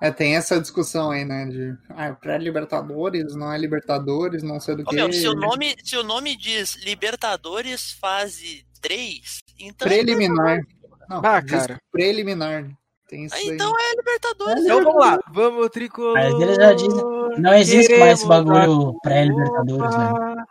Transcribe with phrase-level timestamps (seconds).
[0.00, 1.46] É, tem essa discussão aí, né?
[1.46, 4.94] De ah, pré-Libertadores, não é Libertadores, não sei do que.
[4.94, 9.88] meu, se, o nome, se o nome diz Libertadores fase 3, então.
[9.88, 10.60] Preliminar.
[11.08, 11.80] Não, Ah, cara.
[11.90, 12.70] preliminar.
[13.08, 13.48] Tem isso Ah, aí.
[13.48, 14.64] então é Libertadores.
[14.64, 15.18] Então vamos lá.
[15.32, 16.16] Vamos, tricolor.
[17.38, 20.44] Não existe mais esse bagulho pré-Libertadores, né?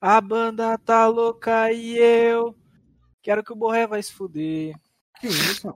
[0.00, 2.54] A banda tá louca e eu
[3.22, 4.74] quero que o Borré vai se fuder.
[5.18, 5.74] Que isso?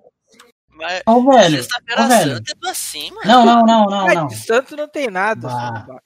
[0.79, 1.57] Mas Ô, velho.
[1.57, 2.37] sexta-feira Ô, velho.
[2.37, 3.27] santa é tudo assim, mano.
[3.27, 4.27] Não, não, não, não, não.
[4.29, 5.49] de Santo não tem nada.
[5.49, 6.01] Bah.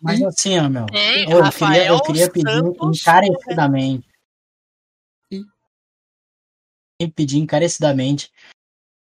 [0.00, 0.84] Mas assim, ó, meu.
[0.84, 0.90] Ô, eu,
[1.26, 3.00] queria, Rafael eu queria pedir Santos.
[3.00, 4.08] encarecidamente.
[7.00, 8.30] E pedir encarecidamente.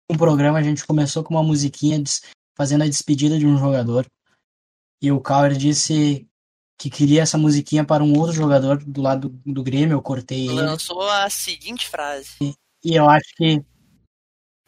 [0.08, 2.22] Um programa a gente começou com uma musiquinha des-
[2.56, 4.06] fazendo a despedida de um jogador.
[5.02, 6.26] E o Cauer disse
[6.78, 9.94] que queria essa musiquinha para um outro jogador do lado do, do Grêmio.
[9.94, 10.54] Eu cortei ele.
[10.54, 12.30] Lançou a seguinte frase.
[12.84, 13.64] E eu acho que.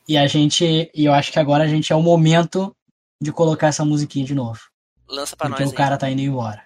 [0.09, 0.91] E a gente.
[0.95, 2.74] E eu acho que agora a gente é o momento
[3.20, 4.61] de colocar essa musiquinha de novo.
[5.09, 5.77] Lança pra Porque nós o aí.
[5.78, 6.64] cara tá indo embora.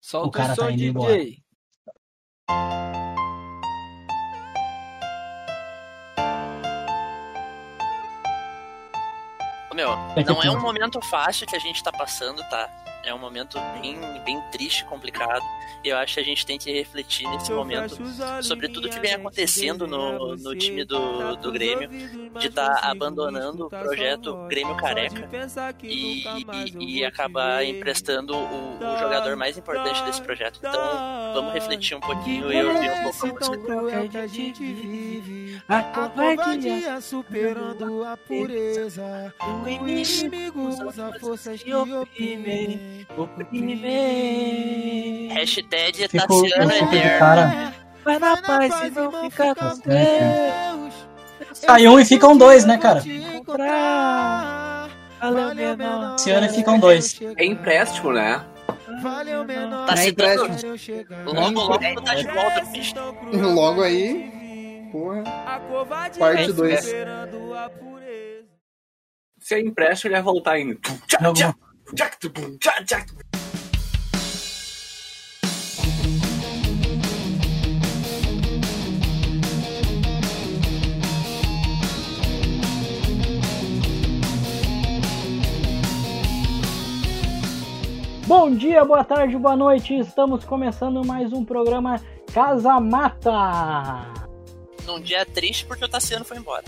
[0.00, 0.88] Solta O cara som, tá indo DJ.
[0.88, 1.40] embora.
[9.74, 12.68] Meu, É não é um momento fácil que a gente tá passando, tá?
[13.04, 15.42] É um momento bem, bem triste, complicado.
[15.82, 17.96] E eu acho que a gente tem que refletir nesse momento
[18.42, 21.88] sobre tudo que vem acontecendo no, no time do, do Grêmio,
[22.38, 25.28] de estar abandonando o projeto Grêmio Careca
[25.82, 30.58] e, e, e acabar emprestando o, o jogador mais importante desse projeto.
[30.58, 33.60] Então, vamos refletir um pouquinho e ouvir um pouco a música.
[35.68, 39.34] A covardia superando a pureza.
[39.64, 42.89] O inimigo usa forças que oprimem.
[43.16, 43.78] Oprimem.
[45.32, 47.18] Hashtag Ficou, Tassiano ficou de Eterno.
[47.18, 47.74] cara.
[48.04, 50.94] Vai na paz e não fica com Tá Deus.
[51.52, 53.02] Sai um e ficam dois, né, cara?
[55.20, 56.14] Valeu, menor.
[56.16, 57.20] Esse ano ficam dois.
[57.36, 58.44] É empréstimo, né?
[59.02, 59.86] Valeu, menor.
[59.86, 60.44] Tá É citando?
[60.46, 61.04] empréstimo.
[61.26, 62.94] Logo, logo tu tá de volta, bicho.
[63.32, 65.22] Logo aí, porra.
[66.18, 66.94] Parte 2.
[69.38, 70.78] Se é empréstimo, ele vai voltar indo.
[71.20, 71.54] Não, Tchac,
[88.26, 89.92] Bom dia, boa tarde, boa noite.
[89.98, 92.00] Estamos começando mais um programa
[92.32, 94.14] Casa Mata.
[94.86, 96.62] Num dia triste porque o Tassiano foi embora.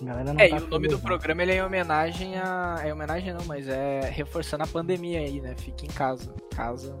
[0.00, 2.80] Não É, tá e o nome do programa ele é em homenagem a.
[2.84, 5.54] É homenagem não, mas é reforçando a pandemia aí, né?
[5.56, 6.34] Fique em casa.
[6.54, 6.96] Casa.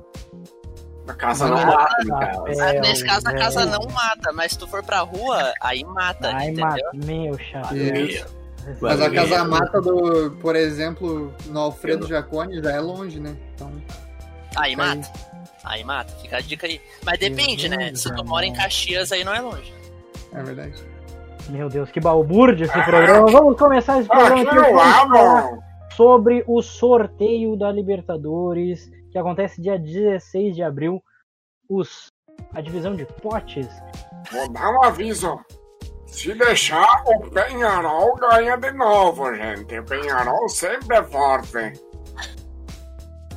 [1.08, 2.18] A casa não Ah, mata, no tá.
[2.26, 2.46] caso.
[2.60, 3.38] É, Ah, Nesse caso, a é.
[3.38, 6.64] casa não mata, mas se tu for pra rua, aí mata, entendeu?
[6.66, 6.90] mata.
[6.94, 7.74] Meu chato.
[8.80, 13.36] Mas a casa mata do, por exemplo, no Alfredo Jaconi já é longe, né?
[13.54, 13.70] Então,
[14.56, 14.76] Aí Aí.
[14.76, 15.12] mata.
[15.62, 16.80] Aí mata, fica a dica aí.
[17.04, 17.76] Mas depende, né?
[17.86, 18.52] Deus Se tu mora em.
[18.52, 19.72] Caxias, aí não é longe.
[20.32, 20.74] é verdade.
[21.50, 23.30] Meu Deus, que balbúrdia esse programa.
[23.30, 25.58] Vamos começar esse programa aqui vamos falar
[25.96, 31.02] sobre o sorteio da Libertadores, que acontece dia 16 de abril.
[31.68, 32.06] Os,
[32.54, 33.68] a divisão de potes.
[34.30, 35.38] Vou dar um aviso.
[36.06, 39.78] Se deixar, o Penharol ganha de novo, gente.
[39.78, 41.72] O Penharol sempre é forte.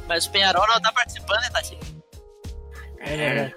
[0.08, 1.80] Mas o Penharol não tá participando, né, Tati?
[3.00, 3.52] É.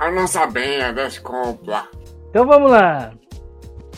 [0.00, 1.88] Eu não sabia, desculpa.
[2.30, 3.12] Então vamos lá.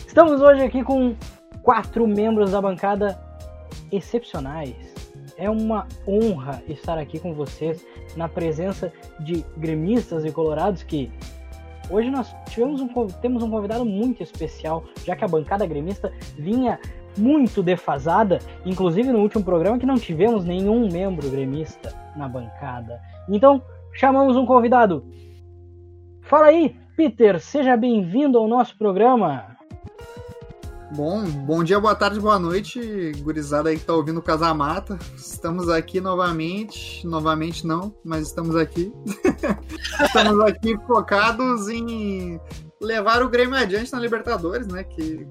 [0.09, 1.15] Estamos hoje aqui com
[1.61, 3.15] quatro membros da bancada
[3.91, 4.75] excepcionais.
[5.37, 7.85] É uma honra estar aqui com vocês
[8.17, 11.11] na presença de gremistas e colorados que
[11.91, 12.87] hoje nós tivemos um,
[13.21, 16.79] temos um convidado muito especial, já que a bancada gremista vinha
[17.15, 22.99] muito defasada, inclusive no último programa que não tivemos nenhum membro gremista na bancada.
[23.29, 23.61] Então,
[23.93, 25.05] chamamos um convidado.
[26.23, 29.58] Fala aí, Peter, seja bem-vindo ao nosso programa.
[30.91, 34.97] Bom, bom dia, boa tarde, boa noite, gurizada aí que tá ouvindo o Casamata.
[35.15, 38.91] Estamos aqui novamente, novamente não, mas estamos aqui.
[40.03, 42.39] estamos aqui focados em
[42.81, 44.83] levar o Grêmio adiante na Libertadores, né?
[44.83, 45.27] Que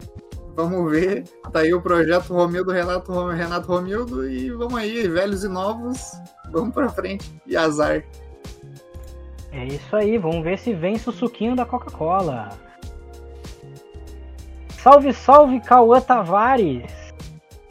[0.55, 1.25] vamos ver.
[1.53, 5.99] Tá aí o projeto Romildo, Renato, Renato Romildo e vamos aí, velhos e novos,
[6.53, 7.29] vamos pra frente.
[7.45, 8.05] E azar.
[9.51, 12.68] É isso aí, vamos ver se vence o suquinho da Coca-Cola.
[14.83, 16.91] Salve, salve, Cauã Tavares.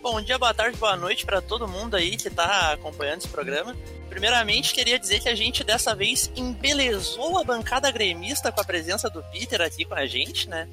[0.01, 3.75] Bom dia, boa tarde, boa noite pra todo mundo aí que tá acompanhando esse programa.
[4.09, 9.09] Primeiramente, queria dizer que a gente dessa vez embelezou a bancada gremista com a presença
[9.09, 10.67] do Peter aqui com a gente, né?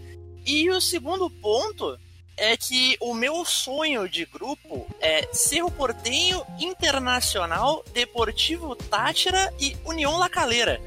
[0.44, 1.96] E o segundo ponto
[2.36, 10.18] é que o meu sonho de grupo é Cerro Portenho, Internacional, Deportivo Tátira e União
[10.18, 10.80] La Calera.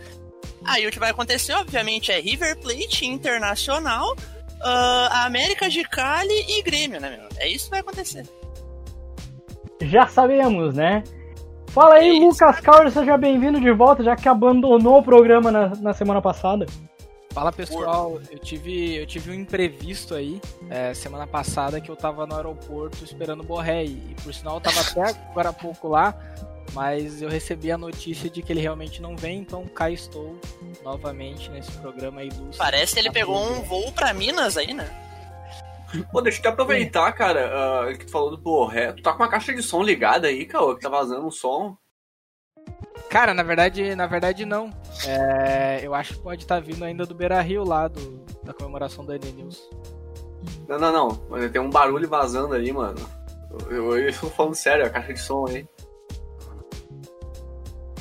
[0.66, 4.14] Aí o que vai acontecer, obviamente, é River Plate, Internacional,
[4.62, 7.30] uh, América de Cali e Grêmio, né, meu?
[7.38, 8.26] É isso que vai acontecer.
[9.82, 11.04] Já sabemos, né?
[11.68, 12.20] Fala aí, É.
[12.20, 16.66] Lucas Cauro, seja bem-vindo de volta, já que abandonou o programa na, na semana passada.
[17.32, 22.26] Fala pessoal, eu tive, eu tive um imprevisto aí é, semana passada que eu tava
[22.26, 25.88] no aeroporto esperando o Borré e, e por sinal eu tava até agora há pouco
[25.88, 26.18] lá,
[26.74, 30.36] mas eu recebi a notícia de que ele realmente não vem, então cá estou
[30.84, 32.56] novamente nesse programa aí do.
[32.58, 34.90] Parece que ele pegou um voo pra Minas aí, né?
[36.12, 38.92] Pô, deixa eu te aproveitar, cara, ah, que tu falou do Borré.
[38.92, 41.78] Tu tá com uma caixa de som ligada aí, cara, que tá vazando um som.
[43.10, 44.70] Cara, na verdade, na verdade não.
[45.06, 49.06] É, eu acho que pode estar vindo ainda do Beira Rio lá, do, da comemoração
[49.06, 49.70] da Enem News.
[50.68, 51.28] Não, não, não.
[51.30, 53.00] Mas tem um barulho vazando ali, mano.
[53.70, 55.66] Eu, eu, eu tô falando sério, a caixa de som aí.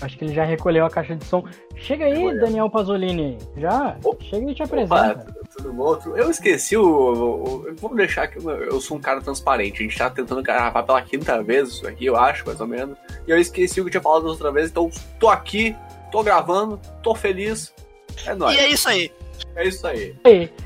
[0.00, 1.44] Acho que ele já recolheu a caixa de som.
[1.76, 2.38] Chega aí.
[2.40, 3.38] Daniel Pasolini.
[3.56, 3.96] Já?
[4.02, 4.24] Opa.
[4.24, 5.32] Chega e te Opa, apresenta.
[5.32, 5.98] tu- tudo bom?
[6.16, 6.82] Eu esqueci o.
[6.84, 9.80] o- o- Vamos deixar que eu, eu sou um cara transparente.
[9.80, 12.96] A gente tá tentando gravar pela quinta vez isso aqui, eu acho, mais ou menos.
[13.26, 14.90] E eu esqueci o que eu tinha falado da outra vez, então
[15.20, 15.76] tô aqui,
[16.10, 17.72] tô gravando, tô feliz.
[18.26, 18.56] É nóis.
[18.56, 19.12] E é isso aí.
[19.54, 20.14] É isso aí.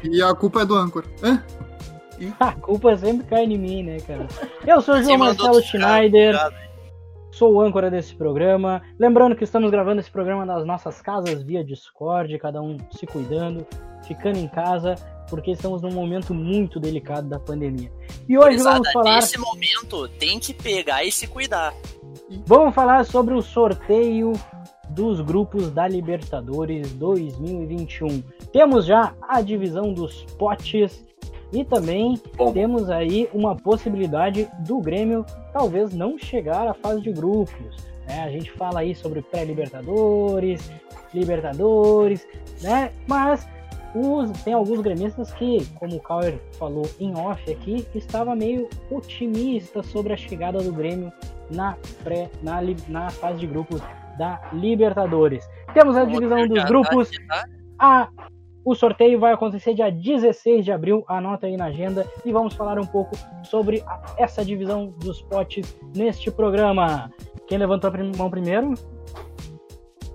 [0.05, 1.07] E a culpa é do âncora.
[1.23, 1.43] Hã?
[2.39, 4.27] a culpa sempre cai em mim, né, cara?
[4.67, 6.33] Eu sou o João Marcelo Schneider.
[6.33, 6.55] ligado.
[7.33, 8.83] Sou o âncora desse programa.
[8.99, 13.67] Lembrando que estamos gravando esse programa nas nossas casas via Discord, cada um se cuidando,
[14.07, 14.95] ficando em casa,
[15.29, 17.91] porque estamos num momento muito delicado da pandemia.
[18.29, 21.73] E hoje Gurizada, vamos falar, Nesse momento, tem que pegar e se cuidar.
[22.45, 24.33] vamos falar sobre o sorteio
[24.91, 28.23] dos grupos da Libertadores 2021.
[28.53, 31.05] Temos já a divisão dos potes
[31.53, 37.13] e também Bom, temos aí uma possibilidade do Grêmio talvez não chegar à fase de
[37.13, 37.77] grupos.
[38.07, 38.23] né?
[38.25, 40.71] A gente fala aí sobre pré-libertadores,
[41.13, 42.27] libertadores,
[42.63, 42.93] né?
[43.09, 43.49] Mas
[43.95, 49.83] os- tem alguns gremistas que, como o Cauer falou em off aqui, estava meio otimista
[49.83, 51.13] sobre a chegada do Grêmio
[51.51, 53.81] na pré, na, na fase de grupos
[54.19, 55.49] da Libertadores.
[55.75, 57.11] Temos a divisão dos grupos
[57.79, 58.09] a,
[58.65, 62.79] o sorteio vai acontecer dia 16 de abril, anota aí na agenda e vamos falar
[62.79, 67.11] um pouco sobre a- essa divisão dos potes neste programa.
[67.47, 68.75] Quem levantou a mão primeiro?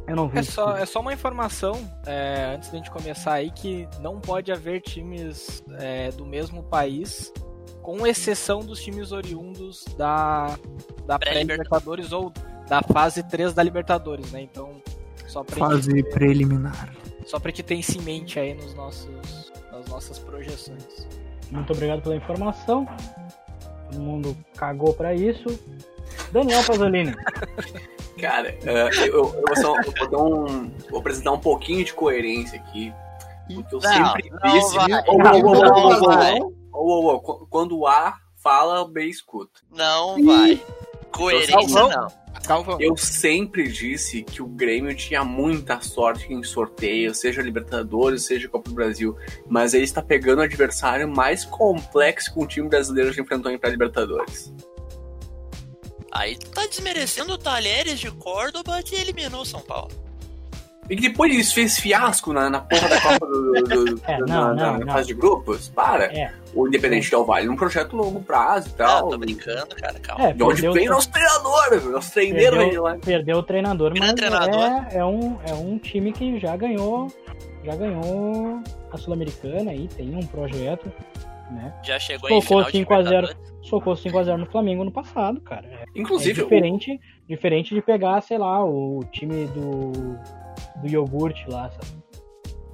[0.07, 0.38] Eu não vi.
[0.38, 1.74] É só, é só uma informação,
[2.06, 7.33] é, antes da gente começar aí, que não pode haver times é, do mesmo país,
[7.81, 10.57] com exceção dos times oriundos da,
[11.07, 12.31] da pré-Libertadores ou
[12.68, 14.42] da fase 3 da Libertadores, né?
[14.42, 14.74] Então,
[15.27, 16.94] só pra, gente, Fase preliminar.
[17.25, 21.07] Só pra gente ter isso em mente aí nos nossos, nas nossas projeções.
[21.51, 22.88] Muito obrigado pela informação.
[23.92, 25.45] Todo mundo cagou pra isso.
[26.31, 27.13] Daniel Pasolini.
[28.19, 31.94] cara, é, eu, eu vou, só- eu vou dar um- vou apresentar um pouquinho de
[31.94, 32.94] coerência aqui.
[33.54, 34.75] Porque eu Não, sempre disse.
[37.50, 39.60] Quando o A fala, o B escuta.
[39.71, 40.60] Não vai.
[41.12, 41.89] Coerência Salvão.
[41.89, 42.25] não.
[42.45, 42.77] Calvão.
[42.80, 48.69] Eu sempre disse que o Grêmio tinha muita sorte em sorteio, seja Libertadores, seja Copa
[48.69, 49.15] do Brasil.
[49.50, 53.57] Mas ele está pegando o adversário mais complexo que um time brasileiro já enfrentou em
[53.57, 54.53] pré-Libertadores.
[56.12, 59.92] Aí tá desmerecendo o Talheres de Córdoba que eliminou o São Paulo.
[60.90, 64.18] E que depois isso fez fiasco na, na porra da Copa do, do- do- É,
[64.19, 64.94] na, não, na- não, na não.
[64.94, 65.68] fase de grupos.
[65.69, 66.06] Para.
[66.16, 66.31] É.
[66.56, 69.09] O Independente Del Vale num projeto longo prazo e Ah, tal.
[69.09, 70.30] tô brincando, cara, calma.
[70.30, 72.92] É, de onde perdeu, vem nosso treinador, nosso treineiro aí lá.
[72.92, 74.88] perdeu, perdeu o treinador, Grande mas treinador.
[74.92, 77.07] É, é, um, é um time que já ganhou
[77.64, 80.85] já ganhou a Sul-Americana aí, tem um projeto,
[81.52, 81.74] né?
[81.83, 83.09] Já chegou em Tocou final de 5 a 0.
[83.21, 83.56] Libertadores.
[83.68, 85.66] Socou 5x0 no Flamengo no passado, cara.
[85.68, 89.92] É, é Inclusive, o- diferente, diferente de pegar, sei lá, o time do,
[90.80, 91.88] do iogurte lá, sabe?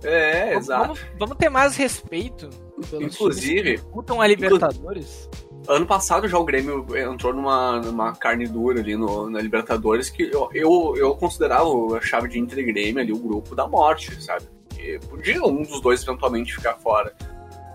[0.04, 0.82] é, Vamos- exato.
[0.88, 2.50] Vamos, vamos ter mais respeito
[3.00, 5.30] Inclusive- disputam a Libertadores.
[5.68, 10.24] Ano passado já o Grêmio entrou numa, numa carne dura ali no, na Libertadores que
[10.24, 14.22] eu, eu, eu considerava a chave de Inter e Grêmio ali o grupo da morte,
[14.24, 14.46] sabe?
[14.80, 17.14] E podia um dos dois eventualmente ficar fora.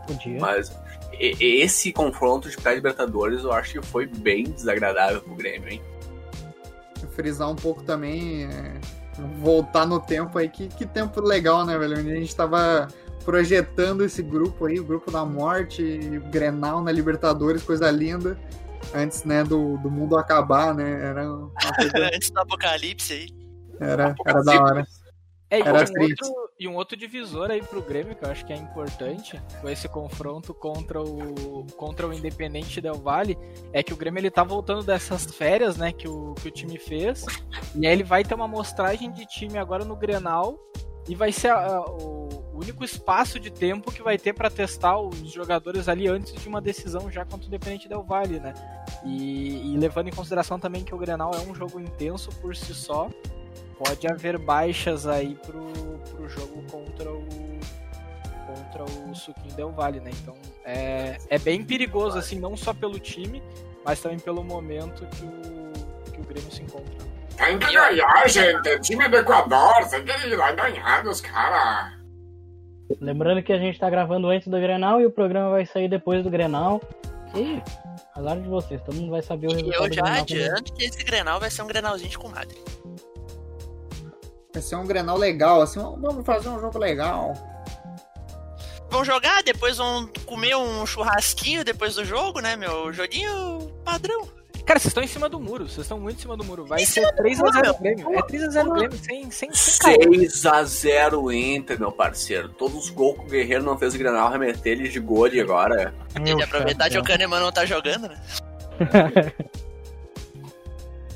[0.07, 0.41] Podia.
[0.41, 0.77] Mas
[1.13, 5.83] e- esse confronto de pré-Libertadores eu acho que foi bem desagradável pro Grêmio, hein?
[7.11, 8.75] Frisar um pouco também, é,
[9.41, 11.99] voltar no tempo aí, que, que tempo legal, né, velho?
[11.99, 12.89] Onde a gente tava
[13.27, 18.39] projetando esse grupo aí, o grupo da morte, o Grenal na Libertadores, coisa linda.
[18.95, 21.03] Antes, né, do, do mundo acabar, né?
[21.03, 23.29] Era uma coisa, Antes do apocalipse aí.
[23.81, 24.87] era, era da hora.
[25.51, 26.25] É, e Era um triste.
[26.25, 29.69] outro, e um outro divisor aí pro Grêmio que eu acho que é importante com
[29.69, 33.39] esse confronto contra o contra o Independente Del Valle
[33.73, 36.79] é que o Grêmio ele tá voltando dessas férias, né, que o, que o time
[36.79, 37.25] fez.
[37.77, 40.59] E aí ele vai ter uma amostragem de time agora no Grenal
[41.09, 45.31] e vai ser a, o único espaço de tempo que vai ter para testar os
[45.31, 48.55] jogadores ali antes de uma decisão já contra o Independente Del Valle, né?
[49.05, 52.75] E, e levando em consideração também que o Grenal é um jogo intenso por si
[52.75, 53.09] só,
[53.79, 57.25] pode haver baixas aí pro, pro jogo contra o
[58.47, 60.11] contra o Suquinho Del Valle, né?
[60.23, 60.35] Então
[60.65, 63.43] é, é bem perigoso assim, não só pelo time,
[63.85, 67.06] mas também pelo momento que o, que o Grêmio se encontra.
[67.37, 68.81] Tem que ganhar, gente.
[68.81, 71.95] Time do Equador, tem que ir lá ganhar dos caras.
[73.01, 76.23] Lembrando que a gente tá gravando antes do Grenal e o programa vai sair depois
[76.23, 76.81] do Grenal.
[77.35, 77.61] E
[78.17, 80.45] azar de vocês, todo mundo vai saber o E resultado eu do já Grenal também.
[80.45, 82.57] adianto que esse Grenal vai ser um Grenalzinho de comadre.
[84.53, 87.35] Vai ser um Grenal legal, assim, vamos fazer um jogo legal.
[88.89, 92.93] Vão jogar, depois vão comer um churrasquinho depois do jogo, né, meu?
[92.93, 94.27] Joguinho padrão.
[94.67, 96.67] Cara, vocês estão em cima do muro, vocês estão muito em cima do muro.
[96.67, 98.13] Vai Em ser cima do 3x0 muro, Grêmio.
[98.15, 100.11] É 3x0 Grêmio, sem, sem, sem caô.
[100.13, 102.49] 6x0 Inter, meu parceiro.
[102.49, 105.41] Todos os gols que o Guerreiro não fez o Granal, remeter ele de gol e
[105.41, 105.95] agora.
[106.13, 108.21] Tem Meu que aproveitar que o Kahneman não tá jogando, né?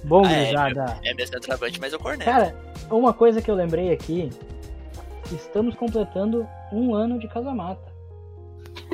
[0.05, 0.99] Bom, Ah, é, gurizada.
[1.05, 2.31] É meu centroavante, mas eu corneto.
[2.31, 2.55] Cara,
[2.89, 4.31] uma coisa que eu lembrei aqui.
[5.33, 7.90] Estamos completando um ano de Casamata.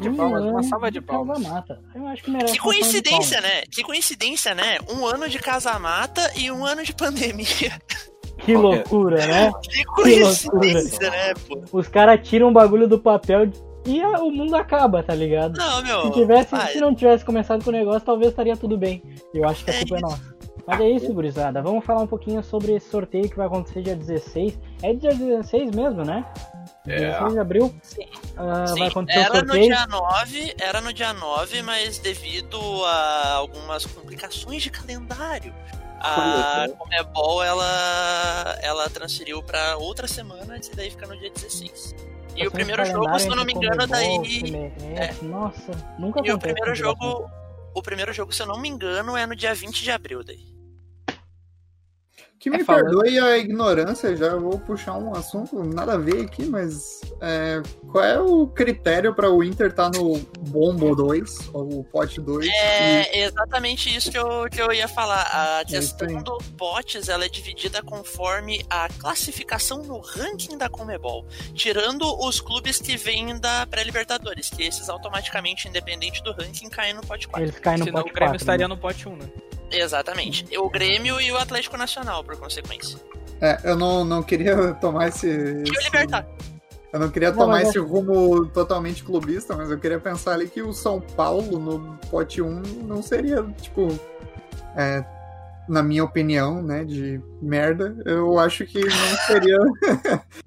[0.01, 1.39] De palmas, uma salva de palmas.
[1.39, 1.81] Casamata.
[1.95, 3.63] Eu acho que merece Que coincidência, né?
[3.71, 4.79] Que coincidência, né?
[4.91, 7.73] Um ano de casa-mata e um ano de pandemia.
[8.39, 9.51] Que loucura, né?
[9.63, 10.11] Que loucura.
[10.25, 11.63] coincidência, né, pô?
[11.73, 13.51] Os caras tiram o bagulho do papel
[13.87, 15.57] e a- o mundo acaba, tá ligado?
[15.57, 16.03] Não, meu.
[16.03, 19.03] Se, tivesse, se não tivesse começado com o negócio, talvez estaria tudo bem.
[19.33, 20.36] Eu acho que a É culpa é nossa.
[20.67, 21.63] Mas é isso, gurizada.
[21.63, 24.59] Vamos falar um pouquinho sobre esse sorteio que vai acontecer dia 16.
[24.83, 26.27] É dia 16 mesmo, né?
[26.87, 26.97] É.
[26.97, 27.75] 16 de abril.
[27.83, 28.09] Sim.
[28.37, 29.67] Ah, Sim, vai acontecer o era no sorteio.
[29.67, 35.55] dia 9, era no dia 9, mas devido a algumas complicações de calendário,
[36.01, 41.95] a Comebol ela, ela transferiu pra outra semana e daí fica no dia 16.
[42.35, 44.43] E o Passando primeiro jogo, se eu não me engano, Comebol, daí.
[44.43, 47.31] CMF, Nossa, nunca E o primeiro jogo.
[47.75, 50.56] O primeiro jogo, se eu não me engano, é no dia 20 de abril daí.
[52.47, 56.27] Que me É, falando- perdoe a ignorância, já vou puxar um assunto nada a ver
[56.27, 57.61] aqui, mas é,
[57.91, 60.17] qual é o critério para o Inter estar no
[60.49, 62.47] Bombo 2, ou Pote 2?
[62.49, 65.23] É exatamente isso que eu, que eu ia falar.
[65.59, 66.23] A questão aí.
[66.23, 72.79] do potes ela é dividida conforme a classificação no ranking da Comebol, tirando os clubes
[72.81, 77.43] que vêm da pré-Libertadores, que esses automaticamente, independente do ranking, caem no pote 4.
[77.45, 78.73] Eles caem no Senão pote o Grêmio 4, estaria né?
[78.73, 79.29] no pote 1, né?
[79.71, 80.47] Exatamente.
[80.59, 82.99] O Grêmio e o Atlético Nacional, por consequência.
[83.41, 85.29] É, eu não, não queria tomar esse.
[85.29, 85.31] E
[85.61, 86.27] o esse- Libertar.
[86.93, 90.49] Eu não queria Não, tomar mas esse rumo totalmente clubista, mas eu queria pensar ali
[90.49, 93.89] que o São Paulo no pote 1 não seria, tipo.
[94.77, 95.05] é,
[95.69, 99.59] na minha opinião, né, de merda, eu acho que não seria.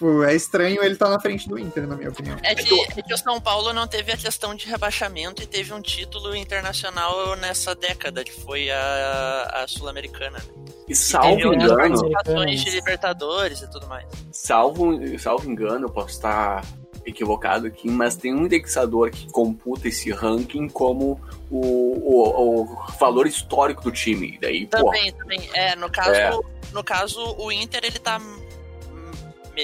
[0.00, 2.36] tipo, é estranho ele estar na frente do Inter, na minha opinião.
[2.42, 5.72] É que, é que o São Paulo não teve a questão de rebaixamento e teve
[5.74, 10.38] um título internacional nessa década, que foi a, a Sul-Americana.
[10.38, 10.44] né?
[10.88, 14.06] E E salvo teve outras engano, participações de Libertadores e tudo mais.
[14.32, 16.64] salvo, salvo engano, eu posso estar
[17.04, 23.26] equivocado aqui, mas tem um indexador que computa esse ranking como o, o, o valor
[23.26, 24.38] histórico do time.
[24.40, 25.50] Daí, pô, Também, também.
[25.54, 26.30] É, no caso, É.
[26.72, 28.20] no caso, o Inter ele tá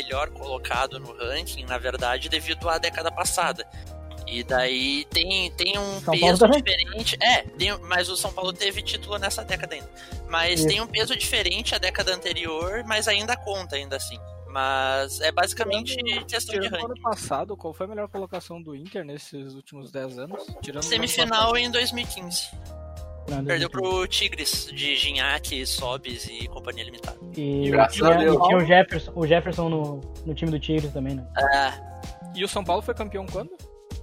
[0.03, 3.67] melhor colocado no ranking, na verdade, devido à década passada.
[4.27, 7.17] E daí tem, tem um São peso diferente.
[7.23, 9.89] É, tem- mas o São Paulo teve título nessa década ainda.
[10.29, 10.69] Mas Isso.
[10.69, 14.19] tem um peso diferente à década anterior, mas ainda conta, ainda assim.
[14.49, 17.03] Mas é basicamente questão de Tirando o ano ranking.
[17.03, 20.45] passado, qual foi a melhor colocação do Inter nesses últimos 10 anos?
[20.63, 22.51] Tirando ano Semifinal em 2015.
[23.29, 23.71] Não, Perdeu 2015.
[23.71, 27.19] pro Tigres de Gignac, Sobis e Companhia Limitada.
[27.37, 28.37] E, Graças e- a Deus.
[28.37, 31.27] e tinha o Jefferson, o Jefferson no, no time do Tigres também, né?
[31.55, 31.73] É.
[32.35, 33.51] E o São Paulo foi campeão quando?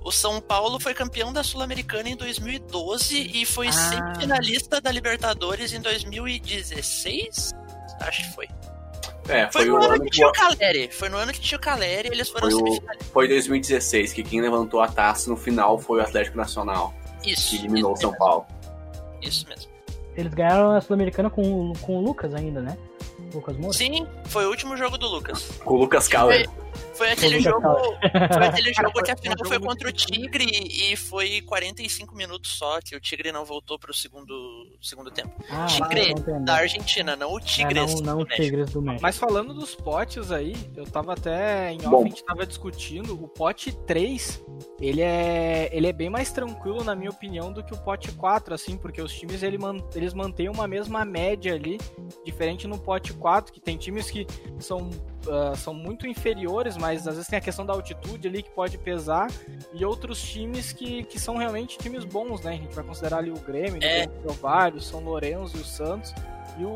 [0.04, 3.72] O São Paulo foi campeão da Sul-Americana em 2012 e foi Ah.
[3.72, 7.52] semifinalista da Libertadores em 2016?
[8.02, 8.48] Acho que foi.
[9.30, 10.90] é, Foi, foi, no o ano ano que tinha o Caleri.
[10.92, 13.08] Foi no ano que tinha o Caleri e eles foram Foi o- semifinalistas.
[13.14, 16.94] foi 2016, que quem levantou a taça no final foi o Atlético Nacional,
[17.26, 17.52] Isso.
[17.52, 18.46] que eliminou o São Paulo.
[19.24, 19.72] Isso mesmo.
[20.16, 22.78] Eles ganharam a Sul-Americana com, com o Lucas ainda, né?
[23.34, 23.74] Lucas Moura?
[23.78, 25.44] Sim, foi o último jogo do Lucas.
[25.64, 26.50] Com o Lucas Cauer.
[26.96, 27.62] Foi aquele jogo.
[27.62, 32.52] Foi aquele jogo que a Foi final foi contra o Tigre e foi 45 minutos
[32.52, 34.34] só que o Tigre não voltou pro segundo,
[34.82, 35.32] segundo tempo.
[35.50, 36.14] Ah, Tigre
[36.44, 37.96] da Argentina, não o É, Tigres.
[37.96, 38.44] não, não do os México.
[38.44, 39.02] Tigres do México.
[39.02, 42.02] Mas falando dos potes aí, eu tava até em off, Bom.
[42.06, 44.44] a gente tava discutindo, o pote 3,
[44.80, 48.54] ele é, ele é bem mais tranquilo, na minha opinião, do que o pote 4,
[48.54, 51.80] assim, porque os times ele man- eles mantêm uma mesma média ali,
[52.24, 54.28] diferente no pote 4, que tem times que
[54.60, 54.90] são,
[55.30, 58.78] ah, são muito inferiores, mas às vezes tem a questão da altitude ali que pode
[58.78, 59.32] pesar,
[59.74, 62.52] e outros times que, que são realmente times bons, né?
[62.52, 64.06] A gente vai considerar ali o Grêmio, É.
[64.26, 66.14] o o São Lourenço e o Santos.
[66.58, 66.76] E o,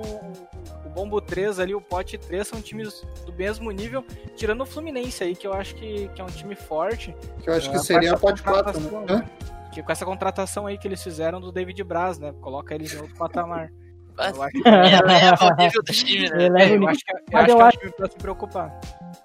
[0.85, 4.03] o Bombo 3 ali, o Pote 3 são times do mesmo nível,
[4.35, 7.13] tirando o Fluminense aí, que eu acho que, que é um time forte.
[7.43, 9.29] Que eu acho que É, seria a com pote essa 4, né?
[9.73, 12.33] Que com essa contratação aí que eles fizeram do David Braz, né?
[12.41, 13.69] Coloca eles em outro patamar.
[14.17, 16.45] Mas Eu acho que, eleva o nível do time, né?
[16.45, 18.17] É, o eu acho que, eu Mas acho eu que é acho- time pra se
[18.17, 18.79] preocupar.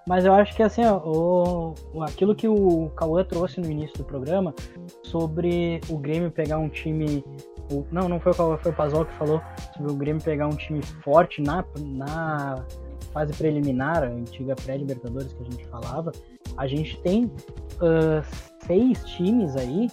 [0.06, 3.96] Mas eu acho que assim, ó, o, o- aquilo que o Cauã trouxe no início
[3.98, 4.52] do programa
[5.04, 7.24] sobre o Grêmio pegar um time.
[7.70, 9.40] o- não, não foi o Cauã, foi o Pazol que falou
[9.76, 12.64] sobre o Grêmio pegar um time forte na, na
[13.12, 16.10] fase preliminar, a antiga pré-Libertadores que a gente falava.
[16.56, 17.30] A gente tem
[17.80, 18.22] ah,
[18.66, 19.88] seis times aí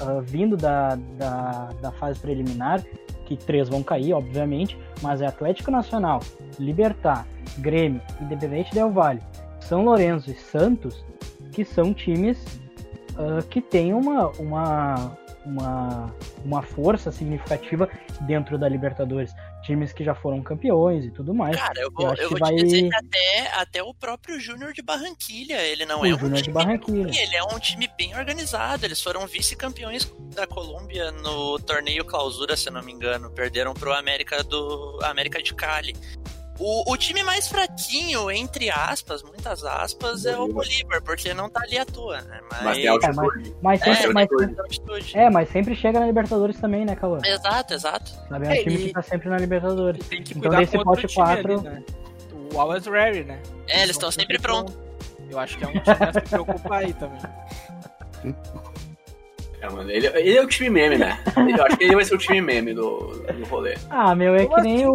[0.00, 2.82] ah, vindo da, da, da fase preliminar,
[3.26, 6.20] que três vão cair, obviamente, mas é Atlético Nacional,
[6.58, 7.26] Libertar,
[7.58, 9.20] Grêmio, Independente Del Vale,
[9.60, 11.04] São Lourenço e Santos,
[11.52, 12.42] que são times
[13.18, 16.06] ah, que têm uma, uma, uma,
[16.44, 17.88] uma força significativa
[18.22, 19.34] dentro da Libertadores.
[19.66, 21.56] Times que já foram campeões e tudo mais.
[21.56, 24.38] Cara, eu Eu vou, eu que vou vai- te dizer que até, até o próprio
[24.40, 27.02] Júnior de Barranquilha, ele não O é um Júnior de time Barranquilha.
[27.04, 28.84] ruim, ele é um time bem organizado.
[28.86, 33.30] Eles foram vice-campeões da Colômbia no torneio clausura, se eu não me engano.
[33.30, 35.94] Perderam pro América do América de Cali.
[36.58, 41.60] O, o time mais fraquinho, entre aspas, muitas aspas, é o Bolívar, porque não tá
[41.62, 42.40] ali à toa, né?
[42.50, 43.56] Mas, Mas tem É, altitude.
[43.60, 44.60] Mas sempre, É, mas, altitude.
[44.60, 45.18] altitude.
[45.18, 47.18] é, mas sempre chega na Libertadores também, né, Cauã?
[47.24, 48.10] Exato, exato.
[48.28, 48.46] Sabe?
[48.46, 50.06] É um É, time e- que tá sempre na Libertadores.
[50.08, 51.82] Tem que Então, cuidar desse outro pote time quatro- ali, né?
[52.54, 53.38] O Always Ready, né?
[53.68, 54.74] É, eles estão sempre prontos.
[55.28, 57.20] Eu acho que é um time a se preocupar aí também.
[59.60, 61.18] É, mano, ele, ele é o time meme, né?
[61.36, 62.98] Eu acho que ele vai ser o time meme do,
[63.32, 63.76] do rolê.
[63.90, 64.86] Ah, meu, é Como que nem assim,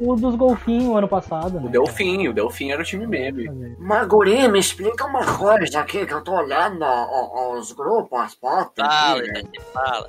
[0.00, 1.70] o, o dos golfinhos ano passado, O né?
[1.70, 3.48] Delfim, o Delfim era o time meme.
[3.78, 8.34] Mas, guri, me explica uma coisa aqui que eu tô olhando ó, os grupos, as
[8.34, 8.84] fotos.
[8.84, 9.42] Fala, aqui, né?
[9.72, 10.08] fala.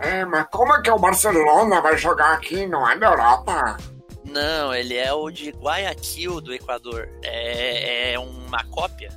[0.00, 2.66] É, mas como é que o Barcelona vai jogar aqui?
[2.66, 3.76] Não é na Europa?
[4.24, 7.08] Não, ele é o de Guayaquil, do Equador.
[7.22, 9.10] É, é uma cópia.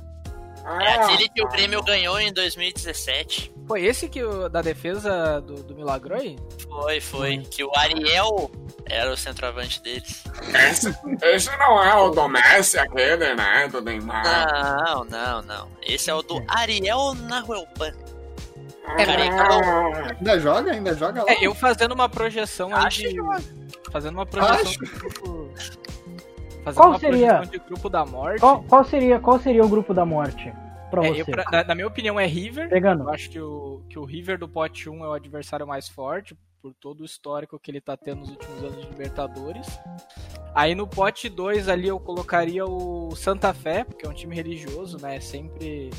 [0.64, 3.52] É Ah, aquele que o Grêmio ganhou em 2017.
[3.66, 6.38] Foi esse que o, da defesa do, do Milagroi?
[6.68, 7.38] Foi, foi.
[7.38, 8.50] Que o Ariel
[8.86, 10.22] era o centroavante deles.
[10.70, 13.68] Esse, esse não é o do Messi, aquele, né?
[13.68, 14.22] Do Neymar.
[14.86, 15.68] Não, não, não.
[15.82, 17.92] Esse é o do Ariel Nahuelpan.
[18.86, 20.72] Ah, Cara, Ainda joga?
[20.72, 21.32] Ainda joga lá?
[21.32, 23.08] É, eu fazendo uma projeção aí Acho de.
[23.14, 24.78] que Fazendo uma projeção Acho.
[24.78, 25.83] de.
[26.64, 27.26] Fazendo Qual uma seria?
[27.34, 28.40] projeção de grupo da morte.
[28.40, 30.52] Qual, qual seria, qual seria o grupo da morte
[30.90, 31.20] pra É, você?
[31.22, 32.68] eu, pra- na, na minha opinião, é River.
[32.68, 33.04] Pegando.
[33.04, 36.36] Eu acho que o, que o River do pote 1 é o adversário mais forte,
[36.62, 39.66] por todo o histórico que ele tá tendo nos últimos anos de Libertadores.
[40.54, 44.96] Aí no pote 2 ali eu colocaria o Santa Fé, porque é um time religioso,
[45.02, 45.16] né?
[45.16, 45.90] É sempre,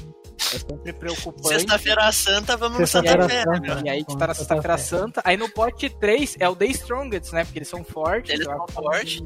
[0.53, 1.49] é sempre preocupante.
[1.49, 3.43] Sexta-feira Santa, vamos no Santa Fé.
[3.43, 3.51] Santa.
[3.51, 3.85] né, meu?
[3.85, 5.21] E aí a gente tá na sexta-feira santa.
[5.23, 7.43] Aí no pote 3 é o The Strongest, né?
[7.43, 8.33] Porque eles são fortes.
[8.33, 9.21] Eles são que um fortes.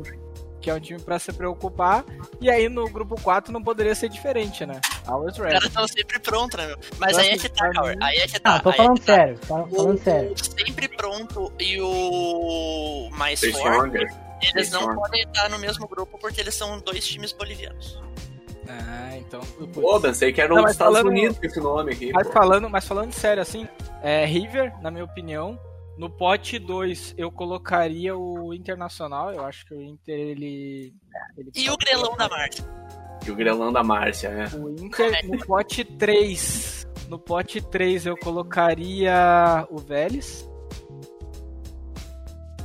[0.62, 2.04] Que é um time pra se preocupar.
[2.42, 4.82] E aí no grupo 4 não poderia ser diferente, né?
[5.08, 5.54] Always Os ready.
[5.54, 6.78] caras estão sempre prontos, né, meu?
[6.98, 7.96] Mas Eu aí é que tá, Cauê.
[7.96, 8.56] mim- Aí é que tá.
[8.56, 9.04] Ah, tô é falando tá.
[9.16, 10.34] sério, tá falando O sério.
[10.38, 14.08] sempre pronto e o mais The forte,
[14.54, 17.98] eles não podem estar no mesmo grupo porque eles são dois times bolivianos.
[18.68, 19.40] Ah, então.
[19.74, 22.12] Pô, pensei que era um Não, mas Estados falando- Unidos com esse nome aqui.
[22.14, 22.34] Mas pô.
[22.34, 23.68] falando, mas falando sério, assim,
[24.04, 25.60] é, River, na minha opinião.
[26.00, 29.34] No pote 2, eu colocaria o Internacional.
[29.34, 30.96] Eu acho que o Inter, ele.
[31.38, 32.66] ele E o grelão da Márcia?
[33.28, 34.50] E o Grelão da Márcia, né?
[34.56, 36.88] O Inter, no pote 3.
[37.10, 40.50] No pote 3, eu colocaria o Vélez.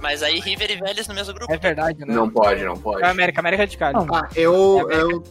[0.04, 1.50] Mas aí River e Vélez no mesmo grupo.
[1.50, 2.14] É verdade, né?
[2.14, 3.02] Não pode, não pode.
[3.02, 3.96] É América, América de Cali.
[4.12, 5.24] Ah, É a eu, América eu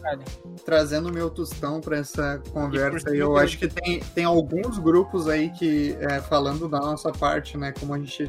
[0.64, 5.96] trazendo meu tostão para essa conversa, eu acho que tem, tem alguns grupos aí que,
[6.00, 8.28] é, falando da nossa parte, né, como a gente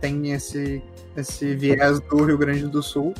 [0.00, 0.82] tem esse,
[1.14, 3.12] esse viés do Rio Grande do Sul,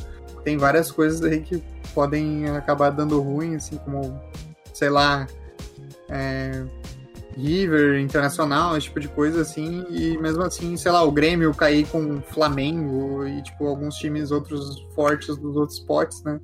[0.43, 4.19] tem várias coisas aí que podem acabar dando ruim, assim, como,
[4.73, 5.27] sei lá,
[6.09, 6.63] é,
[7.37, 11.87] River, Internacional, esse tipo de coisa, assim, e mesmo assim, sei lá, o Grêmio cair
[11.87, 16.39] com o Flamengo e, tipo, alguns times outros fortes dos outros spots, né?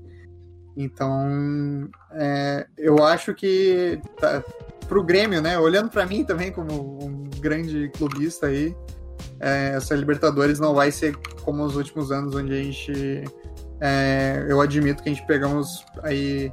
[0.77, 4.43] Então, é, eu acho que tá,
[4.87, 8.75] pro Grêmio, né, olhando para mim também como um grande clubista aí,
[9.39, 13.23] é, essa Libertadores não vai ser como os últimos anos, onde a gente,
[13.81, 16.51] é, eu admito que a gente pegamos aí...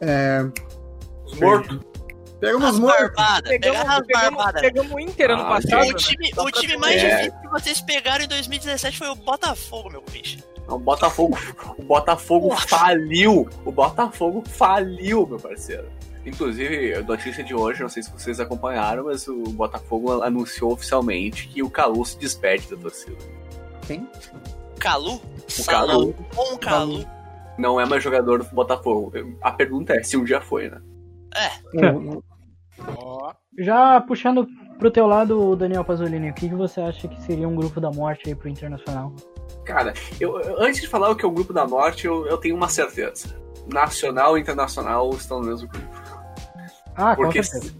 [0.00, 0.44] É.
[2.40, 2.98] Pegamos As mortos.
[3.16, 4.60] barbadas, Pegamos, pegamos, barbadas.
[4.62, 5.82] pegamos o Inter ano Ah, passado.
[5.84, 5.94] O né?
[5.94, 7.02] time, Só o time mais.
[7.02, 7.16] É.
[7.16, 10.38] difícil que vocês pegaram em 2017 foi o Botafogo, meu bicho.
[10.68, 11.38] O Botafogo,
[11.78, 13.48] o Botafogo faliu.
[13.64, 15.88] O Botafogo faliu, meu parceiro.
[16.26, 21.46] Inclusive, a notícia de hoje, não sei se vocês acompanharam, mas o Botafogo anunciou oficialmente
[21.48, 23.16] que o Calu se despede da torcida.
[23.86, 24.08] Quem?
[24.78, 25.14] Calu?
[25.58, 25.64] O.
[25.64, 27.06] Calu Com Calu.
[27.56, 29.12] não é mais jogador do Botafogo.
[29.40, 30.80] A pergunta é se um dia foi, né?
[31.74, 32.22] O-
[32.98, 34.46] Ó, Já puxando
[34.78, 37.90] pro teu lado, Daniel Pasolini, o que, que você acha que seria um grupo da
[37.90, 39.14] morte aí pro Internacional?
[39.64, 42.54] Cara, eu, antes de falar o que é o grupo da morte, eu, eu tenho
[42.54, 43.34] uma certeza.
[43.72, 45.88] Nacional e internacional estão no mesmo grupo.
[46.94, 47.74] Ah, Porque com certeza.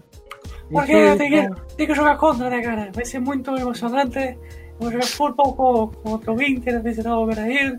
[0.70, 2.90] Porque Isso- tem que, tem que jogar contra, né, cara?
[2.92, 4.38] Vai ser muito emocionante.
[4.80, 7.78] Vou jogar futebol com, contra o Inter, não, o Brasil.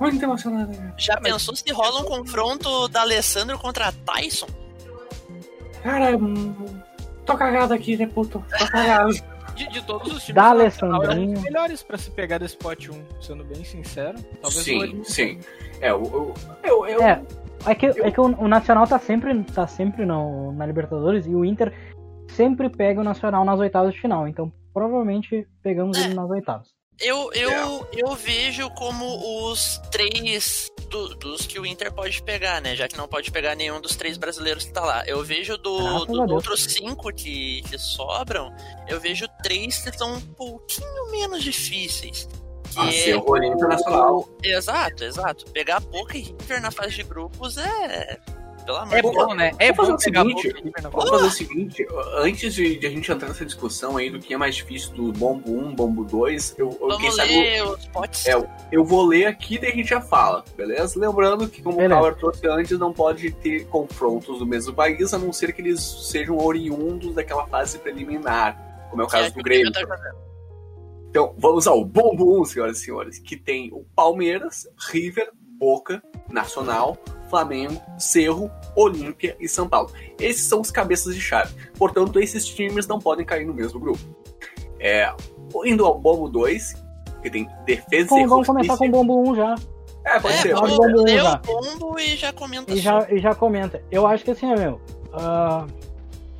[0.00, 0.94] Muito emocionante, cara.
[0.98, 4.46] Já pensou se rola um confronto da Alessandro contra Tyson?
[5.82, 6.12] Cara,
[7.24, 8.44] tô cagado aqui, né, puto?
[8.58, 9.10] Tô cagado.
[9.54, 11.34] de, de todos os times Da Nacional, é um Alessandrinho.
[11.34, 14.18] dos melhores pra se pegar desse pote 1, sendo bem sincero.
[14.40, 15.40] Talvez sim, sim.
[15.80, 17.22] É, eu, eu, eu, eu- É,
[17.66, 21.34] é que, é que o, o Nacional tá sempre, tá sempre no, na Libertadores e
[21.34, 21.72] o Inter
[22.28, 24.26] sempre pega o Nacional nas oitavas de final.
[24.28, 26.68] Então, provavelmente pegamos ele nas oitavas.
[27.00, 32.76] Eu, eu, eu vejo como os três do- dos que o Inter pode pegar, né?
[32.76, 35.02] Já que não pode pegar nenhum dos três brasileiros que tá lá.
[35.06, 36.30] Eu vejo do, Graças do a Deus.
[36.32, 38.54] outros cinco que, que sobram,
[38.88, 42.28] eu vejo três que são um pouquinho menos difíceis.
[42.70, 44.28] Que Ah, é Olímpio Internacional.
[44.42, 45.44] Exato, exato.
[45.52, 48.20] Pegar Boca e River na fase de grupos é.
[48.64, 49.14] Pelo amor É de Deus.
[49.26, 49.50] bom, né?
[49.58, 51.86] É Vamos bom fazer o seguinte, e Vamos fazer o seguinte,
[52.18, 55.12] antes de, de a gente entrar nessa discussão aí do que é mais difícil do
[55.12, 58.26] bombo 1, bombo 2, eu, eu quem sabe- os potes.
[58.26, 58.34] É,
[58.70, 60.98] eu vou ler aqui e daí a gente já fala, beleza?
[61.00, 61.94] Lembrando que, como Beleza.
[61.94, 65.60] o Power trouxe antes, não pode ter confrontos do mesmo país, a não ser que
[65.62, 69.72] eles sejam oriundos daquela fase preliminar, como é o é caso que do Grêmio.
[69.72, 69.80] tá.
[71.08, 76.96] Então, vamos ao bombo 1, senhoras e senhores, que tem o Palmeiras, River, Boca, Nacional,
[77.30, 79.90] Flamengo, Cerro, Olímpia e São Paulo.
[80.18, 81.54] Esses são os cabeças de chave.
[81.78, 84.00] Portanto, esses times não podem cair no mesmo grupo.
[84.78, 85.10] É,
[85.64, 86.74] indo ao bombo 2,
[87.22, 88.90] que tem defesa Bom, e vamos começar com o.
[88.90, 89.54] Bombo 1 já.
[90.04, 90.54] É, pode É, ser.
[90.54, 91.40] vamos- vamos vamos ler lá.
[91.46, 93.82] o bombo e já comenta E já, e já comenta.
[93.90, 94.80] Eu acho que assim, meu.
[95.12, 95.66] ah,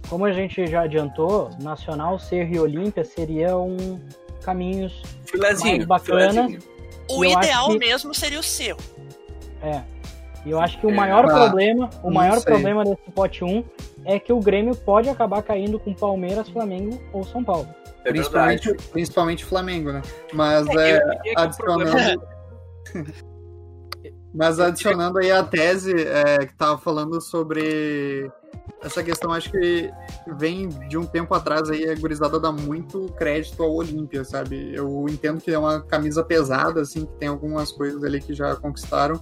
[0.09, 3.77] como a gente já adiantou, Nacional, Cerro e Olímpia seriam
[4.43, 5.03] caminhos.
[5.27, 6.31] Filezinho, mais bacana.
[6.33, 6.59] filezinho.
[7.11, 8.77] O ideal que- mesmo seria o seu.
[9.63, 9.83] É.
[10.45, 13.65] E eu acho que o É, maior ah, problema, o maior problema desse pote 1
[14.05, 17.69] é que o Grêmio pode acabar caindo com Palmeiras, Flamengo ou São Paulo.
[18.05, 18.89] É principalmente, verdade.
[18.89, 20.03] principalmente Flamengo, né?
[20.33, 22.23] Mas é, diria que o problema- adicionando.
[24.33, 28.31] Mas adicionando aí a tese é, que tava falando sobre
[28.81, 29.91] essa questão, acho que
[30.39, 34.73] vem de um tempo atrás aí, a gurizada dá muito crédito ao Olímpia, sabe?
[34.73, 38.55] Eu entendo que é uma camisa pesada, assim, que tem algumas coisas ali que já
[38.55, 39.21] conquistaram,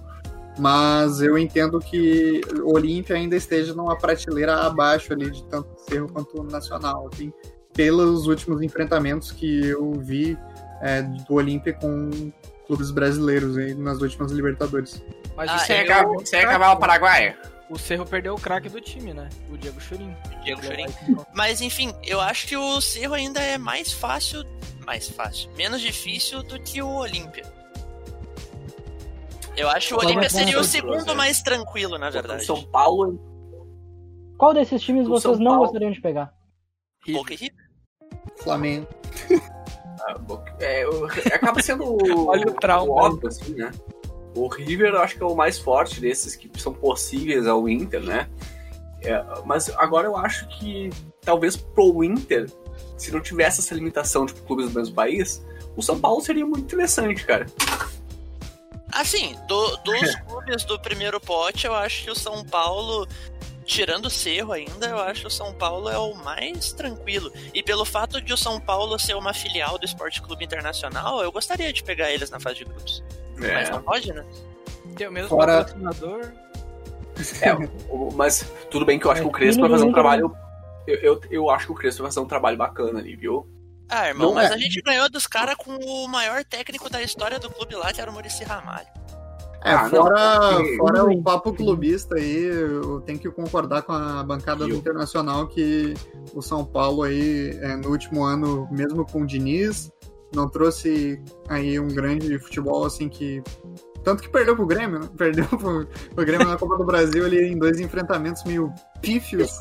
[0.59, 6.09] mas eu entendo que o Olímpia ainda esteja numa prateleira abaixo ali de tanto Cerro
[6.11, 7.31] quanto Nacional, assim,
[7.73, 10.37] pelos últimos enfrentamentos que eu vi
[10.81, 12.31] é, do Olímpia com
[12.67, 15.01] clubes brasileiros aí nas últimas Libertadores.
[15.35, 17.35] Mas Ah, é, Você quer, você quer acabar o Paraguai?
[17.69, 19.29] o Cerro perdeu o craque do time, né?
[19.51, 20.15] O Diego Churin.
[20.43, 20.87] Diego Churin.
[21.33, 24.43] Mas enfim, eu acho que o Cerro ainda é mais fácil.
[24.85, 25.49] Mais fácil.
[25.55, 27.45] Menos difícil do que o Olímpia.
[29.57, 31.15] Eu acho que o Olímpia é seria o segundo coisa?
[31.15, 32.45] mais tranquilo, na verdade.
[32.45, 33.19] São Paulo
[34.37, 35.65] Qual desses times vocês São não Paulo.
[35.65, 36.33] gostariam de pegar?
[37.11, 37.69] Boca e River.
[38.37, 38.87] Flamengo.
[40.59, 42.93] é, o- acaba sendo Olha o trauma.
[42.93, 43.71] óbvio, assim, né?
[44.35, 48.01] O River eu acho que é o mais forte desses que são possíveis ao Inter,
[48.01, 48.29] né?
[49.01, 50.89] É, mas agora eu acho que
[51.21, 52.49] talvez pro Inter,
[52.97, 55.43] se não tivesse essa limitação de clubes do mesmo país,
[55.75, 57.45] o São Paulo seria muito interessante, cara.
[58.99, 63.07] Assim, do- dos clubes do primeiro pote, eu acho que o São Paulo,
[63.65, 67.31] tirando o Cerro ainda, eu acho que o São Paulo é o mais tranquilo.
[67.53, 71.31] E pelo fato de o São Paulo ser uma filial do Esporte Clube Internacional, eu
[71.31, 73.03] gostaria de pegar eles na fase de grupos.
[73.37, 74.25] Mas não pode, né?
[74.97, 76.31] Tem o mesmo Fora- patrocinador.
[77.41, 77.51] É,
[78.15, 80.35] mas tudo bem que eu acho É, que o Crespo time vai fazer um trabalho.
[80.87, 83.47] eu, eu, eu acho que o Crespo vai fazer um trabalho bacana ali, viu?
[83.89, 84.53] Ah, irmão, Não mas é.
[84.53, 87.99] a gente ganhou dos caras com o maior técnico da história do clube lá, que
[87.99, 88.87] era o Murici Ramalho.
[89.63, 93.91] É, Ah, não, fora, porque- fora o papo clubista aí, eu tenho que concordar com
[93.91, 95.93] a bancada do Internacional que
[96.33, 99.91] o São Paulo aí, é, no último ano, mesmo com o Diniz,
[100.33, 103.41] não trouxe aí um grande futebol assim que.
[104.01, 105.09] Tanto que perdeu pro Grêmio, né?
[105.17, 108.71] Perdeu pro, pro Grêmio na Copa do Brasil ali em dois enfrentamentos meio
[109.01, 109.51] pífios.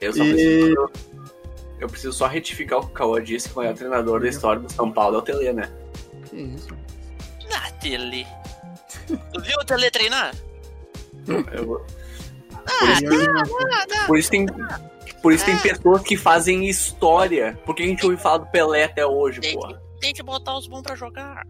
[0.00, 0.90] Eu só E- preciso.
[1.80, 4.60] Eu preciso só retificar o que o Cauã disse que o maior treinador da história
[4.60, 5.70] do São Paulo é o Tele, né?
[6.28, 6.68] Que isso?
[7.50, 8.26] Na tele.
[9.06, 10.34] Tu viu o Tele treinar?
[11.26, 11.84] Eu-
[12.70, 14.46] Aí eu- por isso tem.
[15.22, 17.58] Por isso tem pessoas que fazem história.
[17.64, 19.74] Por que a gente ouve falar do Pelé até hoje, Tem porra?
[19.74, 21.42] que, tem que botar os bons pra jogar.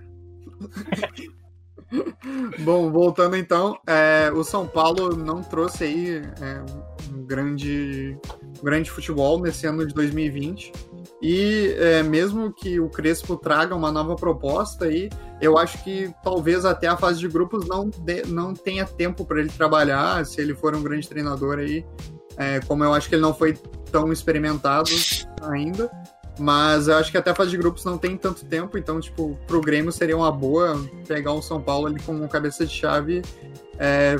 [2.60, 6.62] Bom, voltando então, é, o São Paulo não trouxe aí é,
[7.18, 8.16] um grande,
[8.60, 10.72] um grande futebol nesse ano de 2020.
[11.20, 16.64] E é, mesmo que o Crespo traga uma nova proposta aí, eu acho que talvez
[16.64, 20.54] até a fase de grupos não, dê- não tenha tempo para ele trabalhar, se ele
[20.54, 21.84] for um grande treinador aí.
[22.36, 23.54] É, como eu acho que ele não foi
[23.90, 24.90] tão experimentado
[25.42, 25.90] ainda.
[26.38, 29.36] Mas eu acho que até a fase de grupos não tem tanto tempo, então, tipo,
[29.44, 33.22] pro Grêmio seria uma boa pegar o São Paulo ali como cabeça de chave
[33.76, 34.16] é,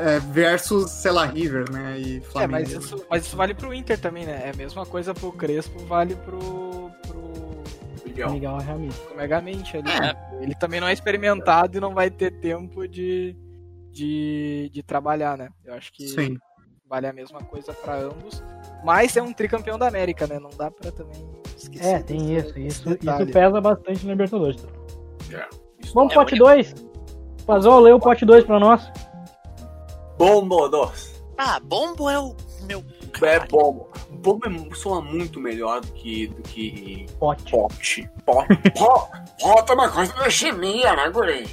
[0.00, 1.98] é, versus, sei lá, River, né?
[1.98, 2.52] E É, Flamengo.
[2.52, 4.42] mas isso, mas isso vale pro Inter também, né?
[4.46, 7.30] É a mesma coisa pro Crespo, vale pro, pro,
[8.06, 8.30] Miguel.
[8.30, 8.96] Miguel Ramírez.
[8.96, 9.90] pro Megamente ali.
[9.90, 10.00] É.
[10.00, 10.14] né?
[10.40, 13.36] Ele também não é experimentado e não vai ter tempo de,
[13.92, 15.48] de, de trabalhar, né?
[15.64, 16.36] Eu acho que Sim.
[16.88, 18.42] vale a mesma coisa pra ambos.
[18.84, 20.38] Mas é um tricampeão da América, né?
[20.38, 21.16] Não dá pra também
[21.56, 21.86] esquecer.
[21.96, 22.58] É, tem isso.
[22.58, 23.24] Isso, detalhe.
[23.24, 24.56] isso pesa bastante na Libertadores.
[25.78, 26.74] Isso Vamos É, pro pote olha- 2.
[27.46, 28.90] Fazol, lê o pote 2 pra nós.
[30.20, 31.22] Bombo dos.
[31.38, 32.84] Ah, bombo é o meu.
[33.22, 33.88] É bombo.
[34.10, 37.50] Bombo é, soa muito melhor do que, do que Pote.
[37.50, 38.10] pote.
[38.26, 38.56] Pote.
[38.78, 39.08] Pô,
[39.40, 41.48] Volta uma coisa da chimia, né, guri?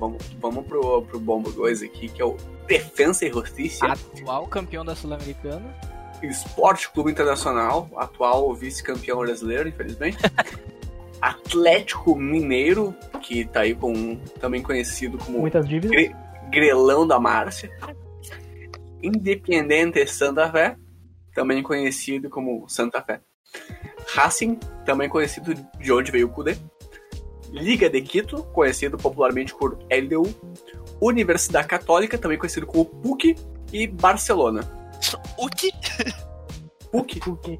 [0.00, 3.86] vamos vamos pro, pro bombo 2 aqui, que é o Defensa e Justiça.
[3.86, 5.72] Atual campeão da Sul-Americana.
[6.22, 10.18] Esporte Clube Internacional, atual vice-campeão brasileiro, infelizmente.
[11.22, 15.90] Atlético Mineiro, que tá aí com também conhecido como Muitas dívidas.
[15.90, 16.16] Gre-
[16.50, 17.70] Grelão da Márcia.
[19.02, 20.76] Independente Santa Fé,
[21.34, 23.20] também conhecido como Santa Fé.
[24.14, 26.56] Racing, também conhecido de onde veio o Cudê.
[27.50, 30.22] Liga de Quito, conhecido popularmente por LDU.
[31.00, 33.34] Universidade Católica, também conhecido como PUC.
[33.72, 34.60] E Barcelona.
[35.38, 35.70] O que?
[36.90, 37.20] PUC.
[37.20, 37.58] Porque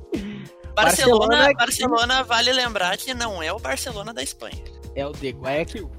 [0.74, 4.62] Barcelona, Barcelona Barcelona, é que- vale lembrar que não é o Barcelona da Espanha.
[4.94, 5.90] É o de Guayaquil.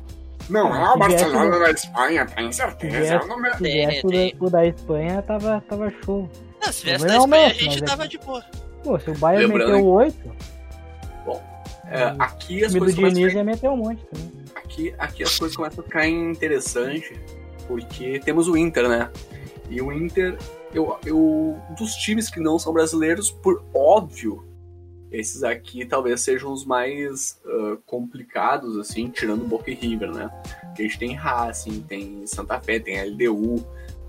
[0.49, 2.97] Não é o Se viesse Barcelona da Espanha, tem certeza.
[2.97, 3.27] viesse-
[3.57, 4.35] se tivesse o tem.
[4.37, 6.29] da, o da Espanha, tava, tava show.
[6.63, 8.43] Não, se viesse da é Espanha, a gente é tava de boa.
[8.83, 10.31] Pô, se o Bayern Lembrando meteu 8,
[11.89, 14.31] É, aqui as coisas começam a Diniz ia meter um monte também.
[14.55, 17.19] aqui, aqui as coisas começam a ficar interessante,
[17.67, 19.09] porque temos o Inter, né?
[19.69, 20.37] E o Inter,
[20.73, 24.45] eu, eu, dos times que não são brasileiros, por óbvio,
[25.11, 30.29] esses aqui talvez sejam os mais ah, complicados, assim, tirando Boca e River, né?
[30.67, 33.65] Porque a gente tem Racing, tem Santa Fé, tem LDU,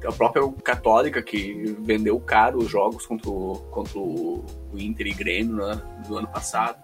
[0.06, 5.56] a própria Católica, que vendeu caro os jogos contra o, contra o Inter e Grêmio
[5.56, 6.78] né, do ano passado.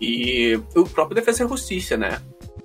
[0.00, 2.20] E o próprio Defesa e Justiça, né?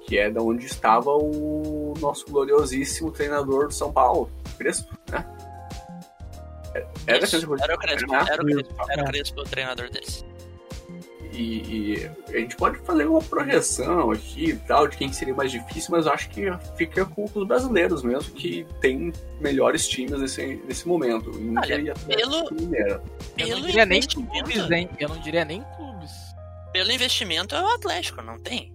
[0.08, 4.96] Que é da onde estava o nosso gloriosíssimo treinador do São Paulo, Crespo?
[7.06, 7.36] Era e Isso.
[7.62, 9.10] Era o Crespo, era o Crespo, era o É.
[9.12, 10.25] Crespo o treinador deles.
[11.34, 15.51] E, e a gente pode fazer uma projeção aqui e tal, de quem seria mais
[15.51, 16.45] difícil, mas eu acho que
[16.77, 21.30] fica com os brasileiros mesmo, que tem melhores times nesse, nesse momento.
[21.32, 23.01] Inter Olha, e pelo- Mineiro.
[23.38, 24.89] Eu Pelo não diria nem investimento, clubes, hein?
[24.97, 26.12] Eu não diria nem clubes.
[26.73, 28.73] pelo investimento é o Atlético, não tem?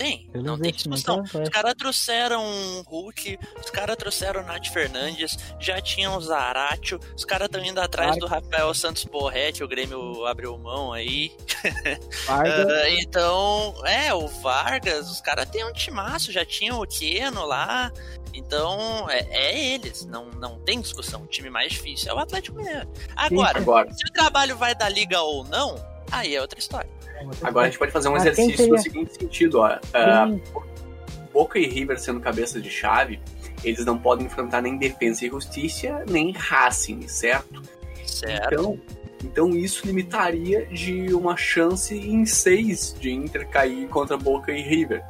[0.00, 1.18] Tem, Pelo não tem discussão.
[1.18, 1.54] é Os Atlético.
[1.54, 7.22] caras trouxeram o Hulk, os caras trouxeram o Nath Fernandes, já tinham o Zaratio, os
[7.26, 8.30] caras estão indo atrás Vargas.
[8.30, 11.30] do Rafael Santos Borré, o Grêmio abriu mão aí.
[12.28, 17.92] Ah, então, é, o Vargas, os caras têm um timaço, já tinham o Keno lá.
[18.32, 21.22] Então, é, é eles, não, não tem discussão.
[21.24, 22.88] O time mais difícil é o Atlético Mineiro.
[23.16, 25.74] Agora, Agora, se o trabalho vai da liga ou não,
[26.10, 26.88] aí é outra história.
[27.42, 28.72] Agora a gente pode fazer um Ah, exercício seria?
[28.72, 29.78] no seguinte sentido, ó.
[29.78, 30.42] Quem-
[31.32, 33.20] Boca e River sendo cabeça de chave,
[33.62, 37.62] eles não podem enfrentar nem Defesa e Justiça, nem Racing, certo?
[38.04, 38.52] Certo?
[38.52, 38.80] Então,
[39.22, 45.02] então isso limitaria de uma chance em seis de Inter cair contra Boca e River.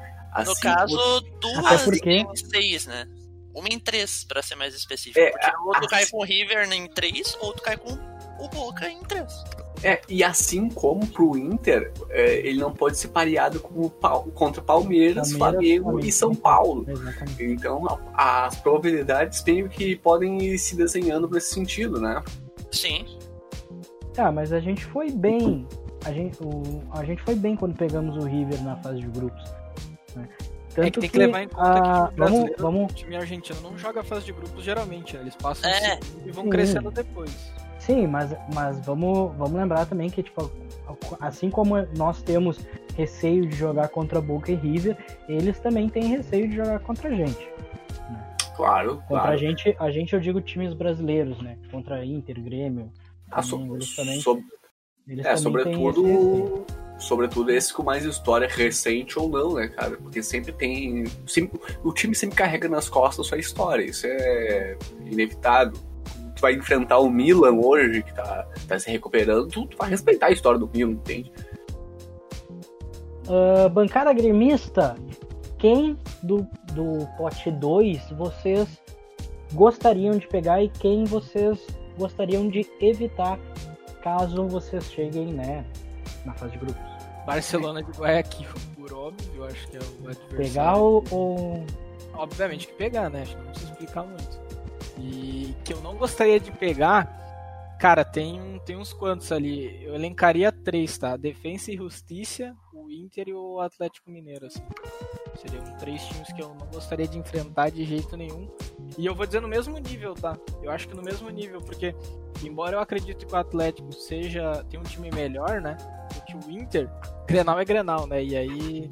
[0.44, 3.06] No Assim caso, como- duas porque- em seis, né?
[3.54, 5.18] Uma em três, pra ser mais específico.
[5.18, 7.92] É, Porque ou tu assim- cai com o River em três, ou tu cai com
[8.38, 9.32] o Boca em três.
[9.82, 14.60] É, e assim como pro Inter, é, ele não pode ser pareado com o contra
[14.60, 16.06] Palmeiras, Palmeiras, Flamengo Flamengo.
[16.06, 16.84] e São Paulo.
[16.88, 17.44] Exatamente.
[17.44, 22.22] Então a- as probabilidades meio que podem ir se desenhando nesse sentido, né?
[22.70, 23.06] Sim.
[24.12, 25.66] Tá, mas a gente foi bem.
[26.04, 29.42] A gente, o, a gente foi bem quando pegamos o River na fase de grupos.
[30.14, 30.28] né?
[30.74, 32.94] Tanto É que tem que levar em conta que o a- time vamos, vamos, o
[32.94, 35.22] time argentino não joga fase de grupos geralmente, né?
[35.22, 35.98] eles passam É.
[36.24, 36.50] o e vão Sim.
[36.50, 37.30] crescendo depois.
[37.80, 40.50] Sim, mas, mas vamos, vamos lembrar também que, tipo,
[41.20, 42.58] assim como nós temos
[42.96, 44.96] receio de jogar contra Boca e River,
[45.28, 47.48] eles também têm receio de jogar contra a gente.
[48.56, 49.38] Claro, Contra a claro.
[49.38, 51.56] gente, a gente eu digo times brasileiros, né?
[51.70, 52.92] Contra Inter, Grêmio.
[53.30, 54.42] Ah, so- Flamengo, eles também, so-
[55.08, 56.66] eles é, têm esse sobretudo,
[56.98, 59.96] sobretudo esse com mais história recente ou não, né, cara?
[59.96, 61.04] Porque sempre tem.
[61.26, 65.72] sempre- o time sempre carrega nas costas sua história, isso é inevitável.
[66.40, 70.28] Tu vai enfrentar o Milan hoje, que tá, tá se recuperando, tu, tu vai respeitar
[70.28, 71.30] a história do Milan, entende?
[73.28, 74.96] Ah, bancada gremista,
[75.58, 78.66] quem do, do pote 2 vocês
[79.52, 81.58] gostariam de pegar e quem vocês
[81.98, 83.38] gostariam de evitar
[84.02, 85.66] caso vocês cheguem né,
[86.24, 86.80] na fase de grupos?
[87.26, 90.36] Barcelona de Guayaquil, por óbvio, eu acho que é o adversário.
[90.38, 91.66] Pegar ou, ou-
[92.14, 93.22] Obviamente que pegar, né?
[93.22, 94.40] Acho que não precisa explicar muito.
[95.00, 99.82] E que eu não gostaria de pegar, cara, tem, tem uns quantos ali.
[99.84, 101.16] Eu elencaria três, tá?
[101.16, 104.62] Defensa e Justiça, o Inter e o Atlético Mineiro, assim.
[105.36, 108.50] Seriam três times que eu não gostaria de enfrentar de jeito nenhum.
[108.98, 110.36] E eu vou dizer no mesmo nível, tá?
[110.62, 111.94] Eu acho que no mesmo nível, porque
[112.42, 115.76] embora eu acredite que o Atlético seja tem um time melhor, né?
[116.12, 116.90] Do que o Inter,
[117.26, 118.22] Grenal é Grenal, né?
[118.22, 118.90] E aí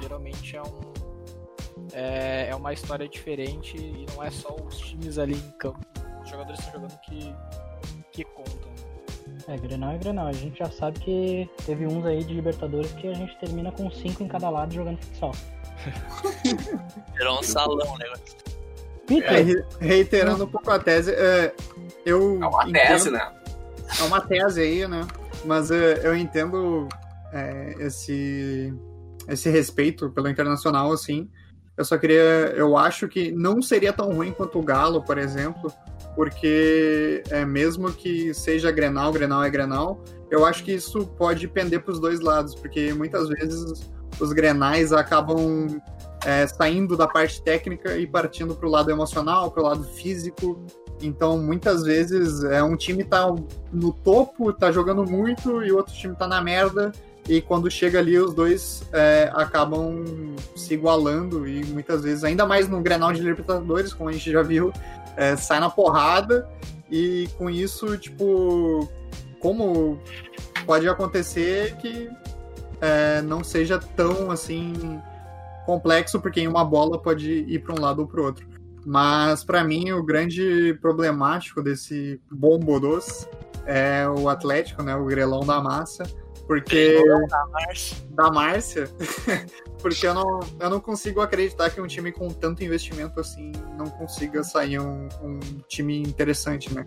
[0.00, 0.97] geralmente é um
[1.92, 5.78] é, é uma história diferente e não é só os times ali em campo.
[6.22, 7.34] Os jogadores estão jogando que,
[8.12, 8.68] que contam.
[9.46, 10.26] É, Grenal é Grenal.
[10.26, 13.90] A gente já sabe que teve uns aí de Libertadores que a gente termina com
[13.90, 15.32] cinco em cada lado jogando futsal.
[17.16, 18.24] Virou um salão o negócio.
[18.26, 21.54] É, Peter, reiterando um pouco a tese, é,
[22.04, 23.32] eu É uma entendo- tese, né?
[24.00, 25.06] é uma tese aí, né?
[25.44, 26.86] Mas é, eu entendo
[27.32, 28.74] é, esse,
[29.28, 31.30] esse respeito pelo internacional, assim.
[31.78, 32.52] Eu só queria.
[32.56, 35.72] Eu acho que não seria tão ruim quanto o Galo, por exemplo,
[36.16, 41.80] porque é, mesmo que seja Grenal, Grenal é Grenal, eu acho que isso pode pender
[41.80, 43.88] para os dois lados, porque muitas vezes
[44.18, 45.80] os Grenais acabam
[46.26, 50.66] é, saindo da parte técnica e partindo para o lado emocional, para o lado físico.
[51.00, 53.32] Então, muitas vezes, é um time tá
[53.72, 56.90] no topo, tá jogando muito, e o outro time tá na merda.
[57.28, 60.02] E quando chega ali, os dois é, acabam
[60.56, 61.46] se igualando.
[61.46, 64.72] E muitas vezes, ainda mais no Grenal de Libertadores, como a gente já viu,
[65.16, 66.48] é, sai na porrada.
[66.90, 68.88] E com isso, tipo,
[69.40, 69.98] como
[70.64, 72.10] pode acontecer que
[72.80, 75.00] é, não seja tão assim
[75.66, 78.48] complexo, porque uma bola pode ir para um lado ou para outro.
[78.86, 83.28] Mas para mim o grande problemático desse bombo doce
[83.66, 86.04] é o Atlético, né, o grelão da massa,
[86.48, 87.96] porque Da Márcia.
[88.10, 88.90] da Márcia,
[89.82, 93.86] porque eu não, eu não consigo acreditar que um time com tanto investimento assim não
[93.86, 96.86] consiga sair um, um time interessante, né?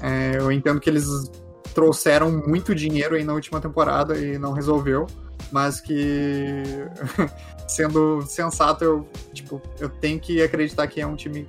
[0.00, 1.06] É, eu entendo que eles
[1.74, 5.06] trouxeram muito dinheiro aí na última temporada e não resolveu,
[5.50, 6.62] mas que
[7.68, 11.48] sendo sensato, eu, tipo, eu tenho que acreditar que é um time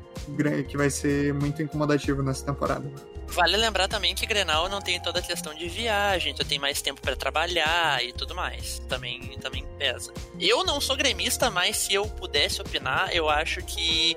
[0.68, 2.92] que vai ser muito incomodativo nessa temporada.
[3.28, 6.82] Vale lembrar também que Grenal não tem toda a questão de viagem, tu tem mais
[6.82, 8.80] tempo pra trabalhar e tudo mais.
[8.88, 10.14] Também, também pesa.
[10.40, 14.16] Eu não sou gremista, mas se eu pudesse opinar, eu acho que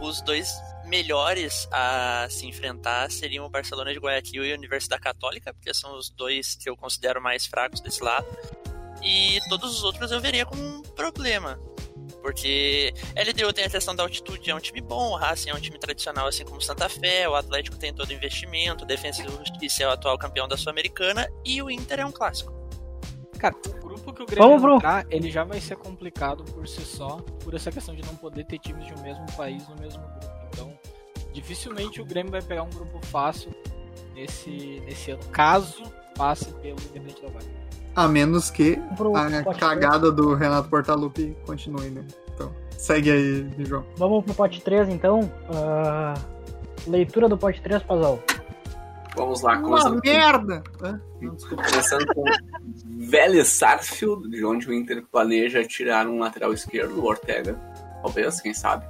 [0.00, 0.50] os dois
[0.84, 5.96] melhores a se enfrentar seriam o Barcelona de Guayaquil e a Universidade Católica, porque são
[5.96, 8.26] os dois que eu considero mais fracos desse lado.
[9.02, 11.58] E todos os outros eu veria como um problema.
[12.22, 15.60] Porque LDU tem a questão da altitude, é um time bom, o Racing é um
[15.60, 19.30] time tradicional, assim como Santa Fé, o Atlético tem todo o investimento, o Defensa e
[19.30, 22.52] Justiça é o atual campeão da Sul-Americana e o Inter é um clássico.
[23.38, 26.82] Cara, o grupo que o Grêmio Vamos entrar, ele já vai ser complicado por si
[26.82, 30.02] só, por essa questão de não poder ter times de um mesmo país no mesmo
[30.02, 30.26] grupo.
[30.52, 30.78] Então,
[31.32, 33.50] dificilmente o Grêmio vai pegar um grupo fácil
[34.14, 35.82] nesse, nesse ano, caso
[36.14, 37.59] passe pelo Independente da Valle.
[37.94, 42.04] A menos que pro a cagada do Renato Portaluppi continue, né?
[42.32, 43.84] Então, segue aí, João.
[43.96, 45.30] Vamos pro pote 3 então.
[45.52, 46.14] Ah,
[46.86, 48.22] leitura do pote 3, Pazal.
[49.16, 50.62] Vamos lá, Uma merda!
[51.48, 52.24] Começando com
[52.86, 57.58] Vélez Sarsfield, de onde o Inter planeja tirar um lateral esquerdo, o Ortega.
[58.02, 58.86] Talvez, quem sabe.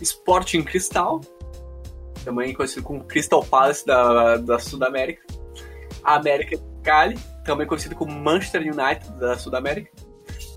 [0.00, 1.20] Sporting Cristal,
[2.24, 5.22] também conhecido como Crystal Palace da, da Sudamérica.
[6.02, 9.90] América de Cali, também conhecido como Manchester United da Sudamérica.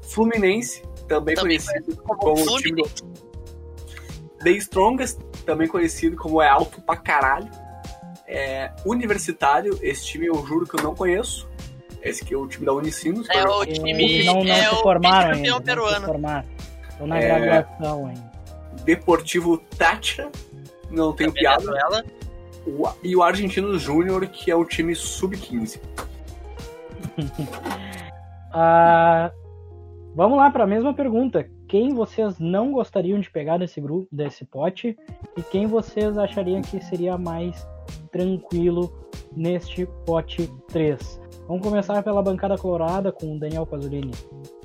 [0.03, 2.89] Fluminense, também, Também conhecido como como, o time do...
[4.43, 7.49] The Strongest, também conhecido como é alto pra caralho.
[8.27, 11.47] É, universitário, esse time eu juro que eu não conheço.
[12.01, 13.27] Esse aqui é o time da Unicinos.
[13.29, 14.23] É o É, time.
[14.25, 15.49] não não é se formaram campeão ainda.
[15.49, 16.05] Não se peruano.
[16.05, 16.47] formaram.
[16.89, 17.39] Estão na É.
[17.39, 18.31] graduação ainda.
[18.83, 20.31] Deportivo Táchira,
[20.89, 21.59] não tenho da piada.
[21.63, 22.05] Venezuela.
[22.65, 25.79] O- E o Argentino Júnior, que é o time sub-15.
[28.59, 29.32] Ah,
[30.15, 31.47] vamos lá para a mesma pergunta.
[31.68, 34.95] Quem vocês não gostariam de pegar desse grupo, desse pote,
[35.36, 37.68] e quem vocês achariam que seria mais
[38.11, 38.91] tranquilo
[39.36, 41.20] neste pote 3?
[41.47, 44.11] Vamos começar pela bancada colorada com o Daniel Pasolini.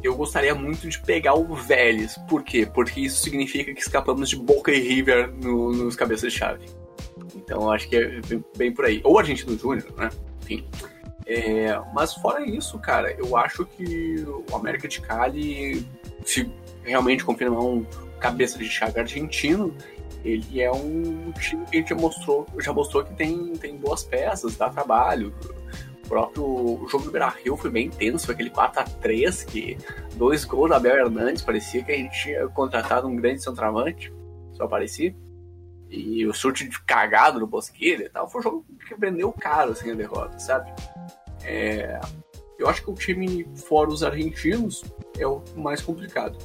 [0.02, 2.16] Eu gostaria muito de pegar o Vélez.
[2.28, 2.64] Por quê?
[2.64, 6.66] Porque isso significa que escapamos de Boca e River no- nos cabeças de chave.
[7.36, 8.20] Então acho que é
[8.56, 9.00] bem, por aí.
[9.04, 10.08] Ou Argentino Júnior, né?
[10.42, 10.64] Enfim.
[11.26, 15.86] É, mas fora isso, cara, eu acho que o América de Cali,
[16.24, 16.50] se
[16.82, 17.86] realmente confirmar um
[18.18, 19.74] cabeça de chave argentino,
[20.24, 24.70] ele é um time que já mostrou, já mostrou que tem, tem boas peças, dá
[24.70, 25.34] trabalho.
[26.04, 29.78] O próprio jogo do Beira-Rio foi bem intenso, foi aquele 4x3 que
[30.14, 34.12] dois gols da Abel Hernandes, parecia que a gente tinha contratado um grande centroavante,
[34.52, 35.14] só parecia.
[35.94, 39.72] E o chute de cagado no Bosquilha e tal, foi um jogo que vendeu caro
[39.72, 40.72] assim a derrota, sabe?
[41.44, 42.00] É,
[42.58, 44.82] eu acho que o time fora os argentinos
[45.18, 46.38] é o mais complicado.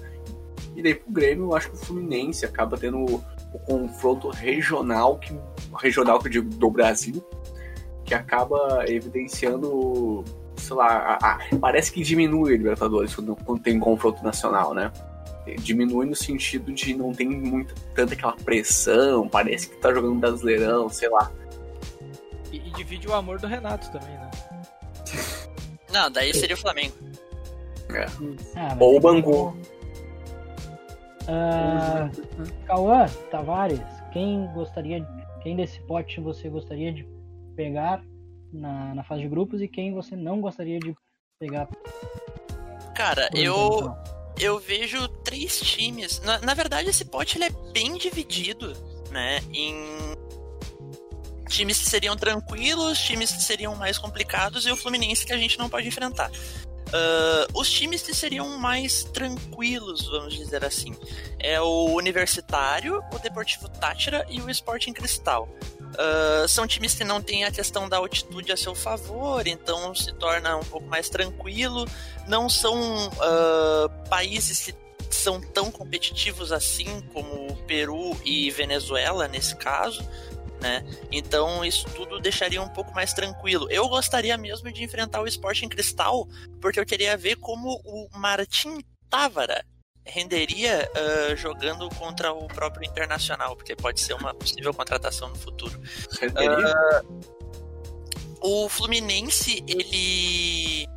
[0.75, 3.23] E daí pro Grêmio, eu acho que o Fluminense acaba tendo o,
[3.53, 5.33] o confronto regional, que,
[5.79, 7.23] regional que eu digo do Brasil,
[8.03, 10.25] que acaba evidenciando,
[10.57, 14.91] sei lá, a- a- parece que diminui a Libertadores quando, quando tem confronto nacional, né?
[15.55, 20.89] Diminui no sentido de não tem muita, tanta aquela pressão, parece que tá jogando brasileirão,
[20.89, 21.31] sei lá.
[22.51, 24.31] E, e divide o amor do Renato também, né?
[25.91, 26.93] Não, daí seria o Flamengo.
[28.55, 29.53] Ah, mas Ou o Bangu.
[29.53, 29.77] que-
[31.29, 32.09] Ah,
[32.65, 33.79] Cauã Tavares,
[34.11, 35.05] quem gostaria,
[35.41, 37.07] quem desse pote você gostaria de
[37.55, 38.01] pegar
[38.51, 40.95] na, na fase de grupos e quem você não gostaria de
[41.39, 41.67] pegar?
[42.95, 43.95] Cara, eu?
[44.39, 46.19] Eu vejo três times.
[46.21, 48.73] Na, na verdade, esse pote ele é bem dividido,
[49.11, 49.41] né?
[49.53, 50.15] Em
[51.47, 55.57] times que seriam tranquilos, times que seriam mais complicados e o Fluminense que a gente
[55.57, 56.31] não pode enfrentar.
[56.93, 60.95] Ah, os times que seriam mais tranquilos, vamos dizer assim,
[61.39, 65.49] é o Universitário, o Deportivo Tátira e o Sporting Cristal.
[65.97, 70.13] Ah, são times que não têm a questão da altitude a seu favor, então se
[70.13, 71.85] torna um pouco mais tranquilo.
[72.27, 72.75] Não são
[73.19, 74.75] ah, países que
[75.09, 80.07] são tão competitivos assim como o Peru e Venezuela nesse caso.
[80.59, 80.83] Né?
[81.11, 83.67] Então isso tudo deixaria um pouco mais tranquilo.
[83.69, 86.27] Eu gostaria mesmo de enfrentar o Sporting Cristal,
[86.59, 89.63] porque eu queria ver como o Martin Távara
[90.07, 95.79] renderia ah, jogando contra o próprio Internacional, porque pode ser uma possível contratação no futuro.
[96.19, 96.73] Renderia?
[98.41, 100.87] O Fluminense, ele.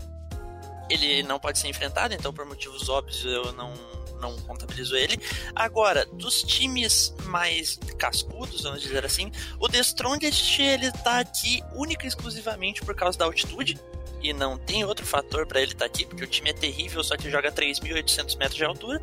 [0.89, 3.73] Ele não pode ser enfrentado, então por motivos óbvios eu não,
[4.21, 5.19] não contabilizo ele.
[5.55, 12.05] Agora, dos times mais cascudos, vamos dizer assim, o The Strongest ele tá aqui única
[12.05, 13.79] e exclusivamente por causa da altitude.
[14.23, 17.17] E não tem outro fator para ele estar aqui, porque o time é terrível, só
[17.17, 19.03] que joga a 3.800 metros de altura.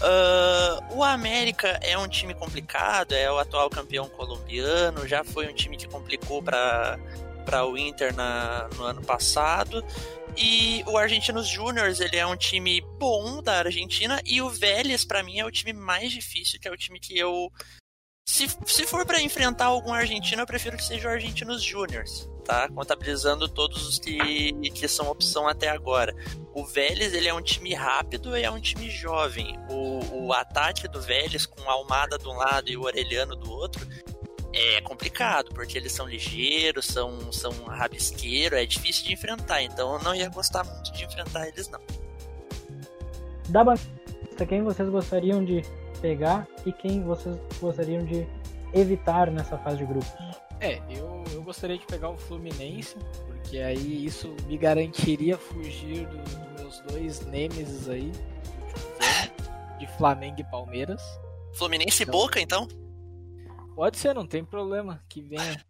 [0.00, 5.52] Ah, o América é um time complicado, é o atual campeão colombiano, já foi um
[5.52, 6.98] time que complicou para
[7.44, 9.82] para o Inter na, no ano passado.
[10.40, 14.22] E o Argentinos Júniors, ele é um time bom da Argentina.
[14.24, 17.18] E o Vélez, para mim, é o time mais difícil, que é o time que
[17.18, 17.50] eu.
[18.24, 22.68] Se, se for para enfrentar algum argentino, eu prefiro que seja o Argentinos Júniors, tá?
[22.68, 26.14] Contabilizando todos os que, que são opção até agora.
[26.54, 29.58] O Vélez, ele é um time rápido e é um time jovem.
[29.68, 33.50] O, o ataque do Vélez, com a Almada de um lado e o Orelhano do
[33.50, 33.84] outro,
[34.52, 40.02] é complicado, porque eles são ligeiros, são, são rabisqueiros, é difícil de enfrentar, então eu
[40.02, 41.80] não ia gostar muito de enfrentar eles, não.
[43.48, 45.62] Da bancada, quem vocês gostariam de
[46.00, 48.26] pegar e quem vocês gostariam de
[48.72, 50.08] evitar nessa fase de grupos?
[50.60, 52.96] É, eu, eu gostaria de pegar o Fluminense,
[53.26, 59.78] porque aí isso me garantiria fugir do- dos meus dois nêmesis aí, do último ano,
[59.78, 61.00] de Flamengo e Palmeiras.
[61.54, 62.66] Fluminense e Então- Boca, então?
[63.78, 65.64] Pode ser, não tem problema, que venha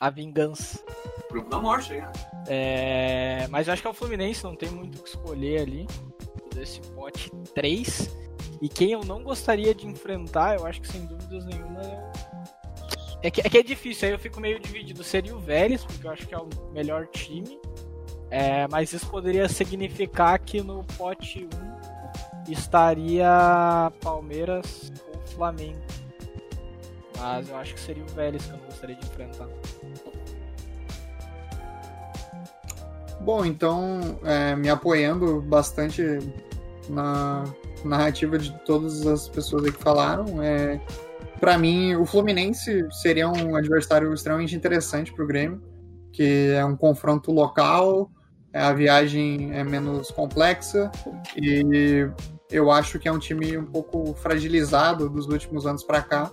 [0.00, 0.82] a vingança.
[1.30, 2.04] Grupo da morte, hein?
[2.48, 5.86] É, mas eu acho que é o Fluminense, não tem muito o que escolher ali
[6.54, 8.16] desse pote 3.
[8.62, 13.30] E quem eu não gostaria de enfrentar, eu acho que sem dúvidas nenhuma é É
[13.30, 15.04] que, é que é difícil, aí eu fico meio dividido.
[15.04, 17.60] Seria o Vélez, porque eu acho que é o melhor time.
[18.30, 21.46] É, mas isso poderia significar que no pote
[22.48, 26.01] 1 estaria Palmeiras ou Flamengo.
[27.22, 29.48] Mas eu acho que seria o Vélez que eu não gostaria de enfrentar.
[33.20, 36.02] Bom, então, é, me apoiando bastante
[36.88, 37.44] na
[37.84, 40.80] narrativa de todas as pessoas que falaram, é,
[41.38, 45.62] para mim, o Fluminense seria um adversário extremamente interessante para o Grêmio,
[46.12, 48.10] que é um confronto local,
[48.52, 50.90] a viagem é menos complexa
[51.36, 52.06] e
[52.50, 56.30] eu acho que é um time um pouco fragilizado dos últimos anos para cá.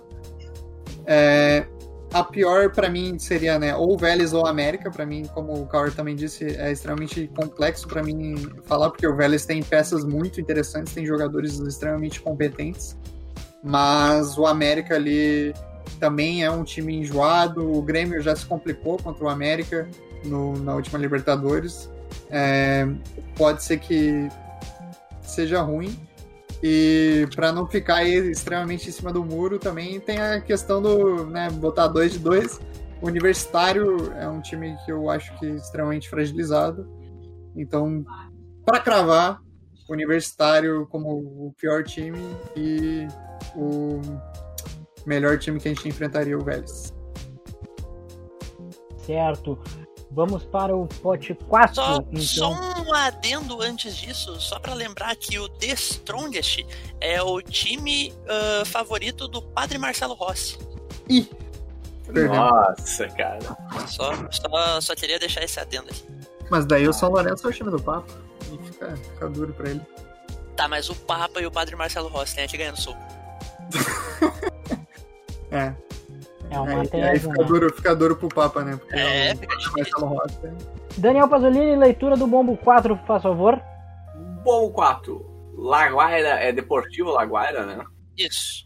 [1.12, 1.66] É,
[2.12, 4.90] a pior para mim seria, né, ou Vélez ou América.
[4.90, 9.16] Para mim, como o Cauer também disse, é extremamente complexo para mim falar, porque o
[9.16, 12.96] Vélez tem peças muito interessantes, tem jogadores extremamente competentes.
[13.62, 15.52] Mas o América ali
[15.98, 17.70] também é um time enjoado.
[17.70, 19.88] O Grêmio já se complicou contra o América
[20.24, 21.90] no, na última Libertadores.
[22.30, 22.88] É,
[23.36, 24.28] pode ser que
[25.22, 25.98] seja ruim.
[26.62, 31.48] E para não ficar extremamente em cima do muro, também tem a questão do né,
[31.50, 32.60] botar dois de dois.
[33.00, 36.86] O Universitário é um time que eu acho que é extremamente fragilizado.
[37.56, 38.04] Então,
[38.64, 39.40] para cravar,
[39.88, 42.18] o Universitário como o pior time
[42.54, 43.08] e
[43.56, 44.00] o
[45.06, 46.94] melhor time que a gente enfrentaria o Vélez.
[48.98, 49.58] Certo.
[50.12, 51.74] Vamos para o pote 4.
[51.74, 52.20] Só, então.
[52.20, 56.66] só um adendo antes disso, só para lembrar que o The Strongest
[57.00, 60.58] é o time uh, favorito do Padre Marcelo Rossi.
[61.08, 61.30] Ih!
[62.08, 63.38] Nossa, cara.
[63.86, 66.04] Só, só, só queria deixar esse adendo aqui.
[66.50, 68.12] Mas daí o São Lourenço é o time do Papa.
[68.52, 69.80] E fica, fica duro pra ele.
[70.56, 73.00] Tá, mas o Papa e o Padre Marcelo Rossi tem aqui ganhando soco.
[75.52, 75.74] É.
[76.50, 77.44] É uma Aí, aí tese, fica, né?
[77.48, 78.76] duro, fica duro pro Papa, né?
[78.76, 79.72] Porque É, o fica difícil.
[80.00, 80.66] Marcelo Rossi.
[80.98, 83.60] Daniel Pasolini, leitura do Bombo 4, por favor.
[84.42, 85.30] Bom 4.
[85.56, 87.84] Laguaira é Deportivo Laguaira, né?
[88.18, 88.64] Isso.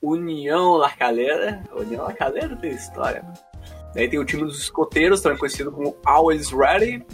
[0.00, 1.62] União La Calera.
[1.74, 3.24] União La Calera tem história.
[3.94, 7.04] Daí tem o time dos escoteiros, também conhecido como Always Ready.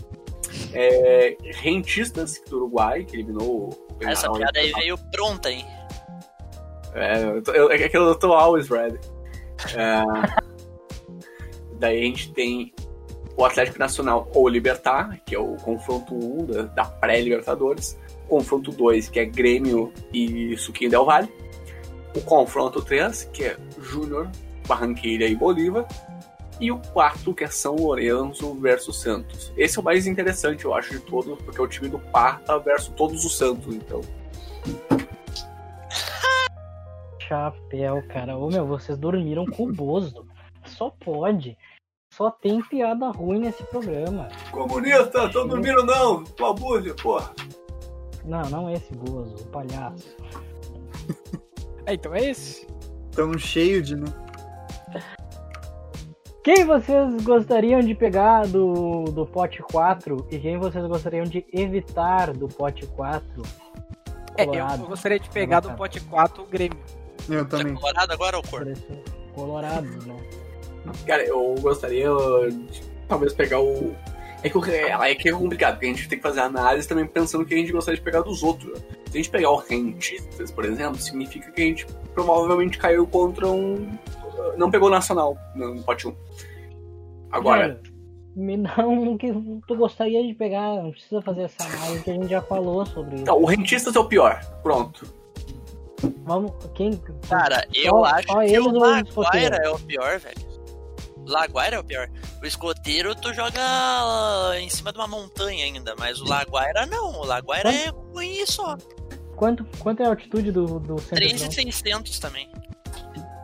[0.75, 5.65] É, Rentistas do Uruguai, que eliminou o Essa piada aí veio pronta, hein?
[6.93, 8.99] É, eu tô- eu- é que eu tô always ready.
[9.75, 10.03] É,
[11.79, 12.73] daí a gente tem
[13.37, 17.99] o Atlético Nacional ou Libertar, que é o confronto 1 da, da pré-Libertadores.
[18.29, 21.29] Confronto 2, que é Grêmio e Suquinho Del Valle.
[22.15, 24.29] O confronto 3, que é Júnior,
[24.67, 25.87] Barranquilha e Bolívar.
[26.61, 29.51] E o quarto, que é São Lourenço versus Santos.
[29.57, 32.59] Esse é o mais interessante, eu acho, de todos, porque é o time do Parta
[32.59, 33.75] versus todos os Santos.
[33.75, 34.03] Então,
[37.31, 38.37] Chapéu, cara.
[38.37, 40.27] Ô meu, vocês dormiram com o Bozo.
[40.65, 41.57] Só pode.
[42.13, 44.27] Só tem piada ruim nesse programa.
[44.51, 47.33] Comunista, tô dormindo não, tua búzia, porra.
[48.25, 50.17] Não, não é esse Bozo, o palhaço.
[51.87, 52.67] É, então é esse.
[53.13, 54.05] Tão cheio de, né?
[56.45, 62.35] Quem vocês gostariam de pegar do, do pote 4 e quem vocês gostariam de evitar
[62.35, 63.43] do pote 4?
[64.37, 66.79] É, eu, gostaria de pegar do pote 4 o Grêmio.
[67.31, 67.75] Eu Tá também.
[67.75, 68.67] colorado agora ou cor?
[69.35, 70.17] Colorado, né?
[71.07, 72.09] Cara, eu gostaria
[72.71, 73.95] de talvez pegar o.
[74.43, 76.89] É que, o- é, é que é complicado, porque a gente tem que fazer análise
[76.89, 78.79] também pensando que a gente gostaria de pegar dos outros.
[79.11, 83.47] Se a gente pegar o Rentistas, por exemplo, significa que a gente provavelmente caiu contra
[83.49, 83.91] um.
[84.57, 86.15] Não pegou o Nacional no pote 1.
[87.31, 87.81] Agora,
[88.37, 89.31] Cara, um que
[89.67, 93.17] tu gostaria de pegar, não precisa fazer essa análise que a gente já falou sobre
[93.17, 93.25] isso.
[93.25, 94.41] tá, o Rentistas é o pior.
[94.63, 95.07] Pronto.
[96.25, 96.97] Vamos, quem.
[97.29, 100.51] Cara, eu Só- acho só que o Laguaira é o pior, velho.
[101.27, 102.09] Laguaira é o pior.
[102.43, 103.61] O escoteiro tu joga
[104.59, 107.21] em cima de uma montanha ainda, mas o Laguaira não.
[107.21, 108.77] O Laguaira é ruim só.
[109.37, 112.51] Quanto, quanto é a altitude do, do centro 3,600 também.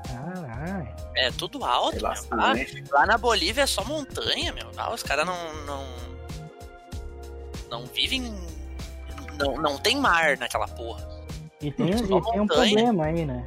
[0.09, 0.89] Caralho.
[1.17, 2.09] É tudo alto, É meu.
[2.09, 2.85] bastante.
[2.91, 4.67] Lá, lá na Bolívia é só montanha, meu.
[4.75, 5.85] Lá os caras não, não.
[7.71, 8.35] Não vivem.
[9.39, 11.07] Não, não tem mar naquela porra.
[11.61, 13.47] E tem, e tem um problema aí, né?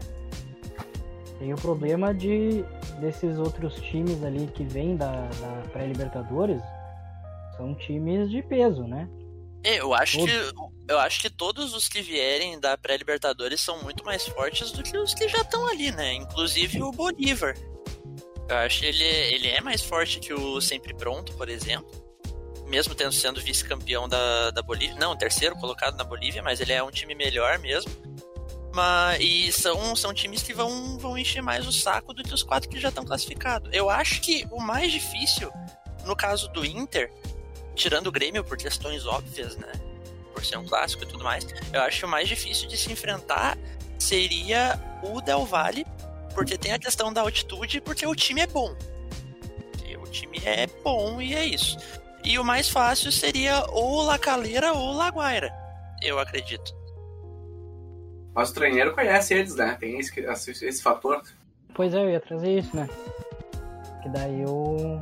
[1.38, 2.64] Tem o problema de
[3.00, 6.62] desses outros times ali que vêm da, da pré-libertadores
[7.56, 9.08] são times de peso, né?
[9.64, 10.52] É, Eu acho, Todos.
[10.52, 14.82] que, eu acho que todos os que vierem da pré-Libertadores são muito mais fortes do
[14.82, 16.14] que os que já estão ali, né?
[16.14, 17.56] Inclusive o Bolívar.
[18.48, 22.09] Eu acho que ele, ele é mais forte que o Sempre Pronto, por exemplo.
[22.70, 24.96] Mesmo tendo sendo vice-campeão da, da Bolívia.
[24.96, 27.92] Não, terceiro colocado na Bolívia, mas ele é um time melhor mesmo.
[28.74, 32.44] Mas, e são, são times que vão, vão encher mais o saco do que os
[32.44, 33.70] quatro que já estão classificados.
[33.74, 35.52] Eu acho que o mais difícil,
[36.06, 37.12] no caso do Inter,
[37.76, 39.72] tirando o Grêmio por questões óbvias, né?
[40.34, 42.92] Por ser um clássico e tudo mais, eu acho que o mais difícil de se
[42.92, 43.58] enfrentar
[43.98, 45.86] seria o Del Valle,
[46.36, 48.76] porque tem a questão da altitude, porque o time é bom.
[50.02, 51.78] O time é bom e é isso.
[52.24, 55.52] E o mais fácil seria ou La Calera ou La Guaira,
[56.02, 56.78] eu acredito.
[58.34, 59.76] Mas o treinador conhece eles, né?
[59.80, 61.22] Tem esse, esse, esse fator.
[61.74, 62.88] Pois é, eu ia trazer isso, né?
[64.04, 65.02] Que daí o,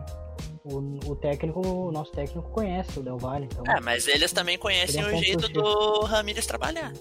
[0.64, 3.64] o, o técnico, o nosso técnico conhece o Del Valle, então.
[3.68, 6.94] É, mas eles também conhecem um o jeito do Ramires trabalhar.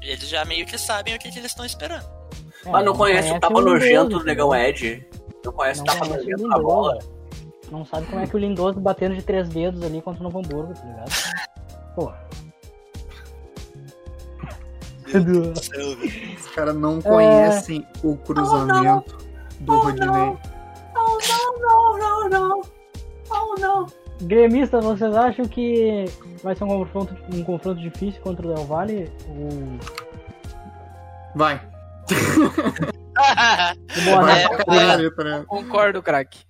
[0.00, 2.06] Eles já meio que sabem o que, que eles estão esperando.
[2.64, 4.24] É, Mas não conhece o tapa nojento do né?
[4.26, 5.06] Negão Ed.
[5.44, 6.94] Não conhece o Não tapa conhece o nojento na bola.
[6.94, 7.19] Lindoso.
[7.70, 10.38] Não sabe como é que o Lindoso batendo de três dedos ali contra o Novo
[10.40, 11.10] Hamburgo, tá ligado?
[11.94, 12.12] Pô.
[16.36, 19.18] Os caras não conhecem o cruzamento
[19.60, 20.36] do Rodinei.
[20.96, 21.18] Oh
[21.60, 22.60] não, não, não.
[23.30, 23.86] Oh não.
[24.22, 26.04] Gremistas, vocês acham que
[26.42, 29.10] vai ser um confronto, um confronto difícil contra o Del Valle?
[29.28, 29.78] O,
[31.34, 31.60] Vai.
[34.04, 34.48] Boa Vai É,
[35.10, 35.46] tá ligado?
[35.46, 36.40] Concordo, craque.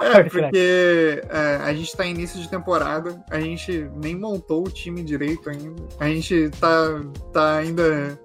[0.00, 5.02] É, porque é, a gente tá início de temporada, a gente nem montou o time
[5.02, 5.82] direito ainda.
[5.98, 7.00] A gente tá,
[7.32, 8.18] tá ainda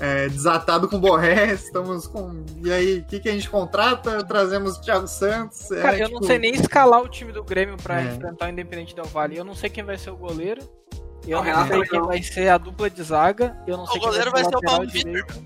[0.00, 2.44] é, desatado com o Borré, estamos com.
[2.64, 4.22] E aí, o que, que a gente contrata?
[4.24, 5.70] Trazemos o Thiago Santos.
[5.72, 8.04] é, Cara, eu não tipo, sei nem escalar o time do Grêmio pra É.
[8.04, 9.36] enfrentar o Independente Del Vale.
[9.36, 10.62] Eu não sei quem vai ser o goleiro.
[11.26, 12.06] Eu Não, não, sei quem não.
[12.06, 13.56] vai ser a dupla de zaga.
[13.66, 15.02] Eu não sei O quem goleiro vai vai ser o ser o Paulo Vitor.
[15.12, 15.42] direito.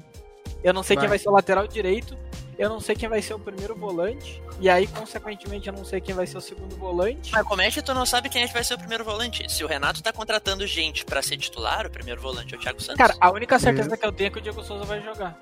[0.62, 1.08] Eu não sei quem Vai.
[1.08, 2.16] vai ser o lateral direito.
[2.62, 4.40] Eu não sei quem vai ser o primeiro volante.
[4.60, 7.32] E aí, consequentemente, eu não sei quem vai ser o segundo volante.
[7.32, 9.50] Mas como é que tu não sabe quem é que vai ser o primeiro volante?
[9.52, 12.80] Se o Renato tá contratando gente pra ser titular, o primeiro volante é o Thiago
[12.80, 12.98] Santos.
[12.98, 13.96] Cara, a única certeza Isso.
[13.98, 15.36] que eu tenho é que o Diego Souza vai jogar.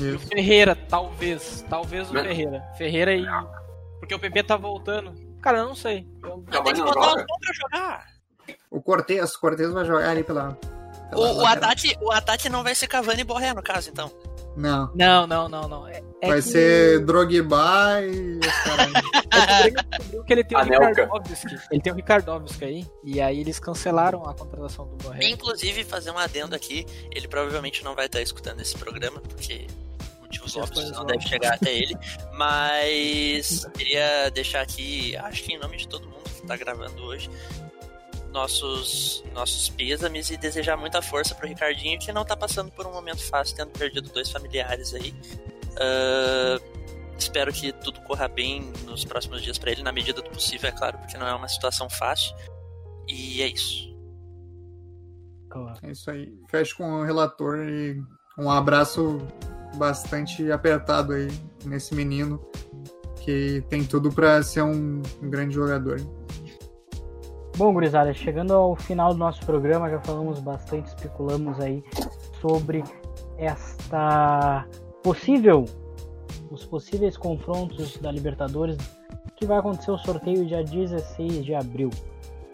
[0.00, 0.26] E o Isso.
[0.26, 1.64] Ferreira, talvez.
[1.70, 2.64] Talvez o Mas- Ferreira.
[2.76, 3.24] Ferreira e.
[4.00, 5.14] Porque o PP tá voltando.
[5.40, 6.04] Cara, eu não sei.
[6.24, 8.06] Eu- tem que botar os pra jogar.
[8.68, 10.58] O Cortez, o Cortez vai jogar ali pela.
[11.10, 14.10] pela O, o, o ataque não vai ser Cavani e Borré, no caso, então.
[14.56, 14.90] Não.
[14.94, 15.88] Não, não, não, não.
[15.88, 18.92] É, é vai que- ser Drogba e os caras.
[19.32, 19.70] É
[20.26, 20.62] que ele tem o.
[20.62, 21.56] Ricardovski.
[21.70, 22.86] Ele tem o Ricardovski aí.
[23.04, 25.20] E aí eles cancelaram a contratação do Borré.
[25.28, 26.84] Inclusive, fazer um adendo aqui,
[27.14, 29.68] ele provavelmente não vai estar escutando esse programa, porque
[30.20, 31.96] motivos óbvios não deve chegar até ele.
[32.32, 37.30] Mas queria deixar aqui, acho que em nome de todo mundo que tá gravando hoje,
[38.32, 42.92] nossos, nossos pêsames e desejar muita força pro Ricardinho, que não tá passando por um
[42.92, 45.14] momento fácil, tendo perdido dois familiares aí.
[45.78, 46.60] Ah,
[47.18, 50.72] espero que tudo corra bem nos próximos dias pra ele, na medida do possível, é
[50.72, 52.34] claro, porque não é uma situação fácil.
[53.06, 53.90] E é isso.
[55.82, 56.32] É isso aí.
[56.48, 58.00] Fecho com o relator e
[58.38, 59.18] um abraço
[59.74, 61.28] bastante apertado aí
[61.64, 62.40] nesse menino
[63.20, 66.00] que tem tudo pra ser um, um grande jogador.
[67.60, 71.84] Bom, gurizada, chegando ao final do nosso programa, já falamos bastante, especulamos aí
[72.40, 72.82] sobre
[73.36, 74.66] esta
[75.02, 75.66] possível,
[76.50, 78.78] os possíveis confrontos da Libertadores,
[79.36, 81.90] que vai acontecer o sorteio dia 16 de abril.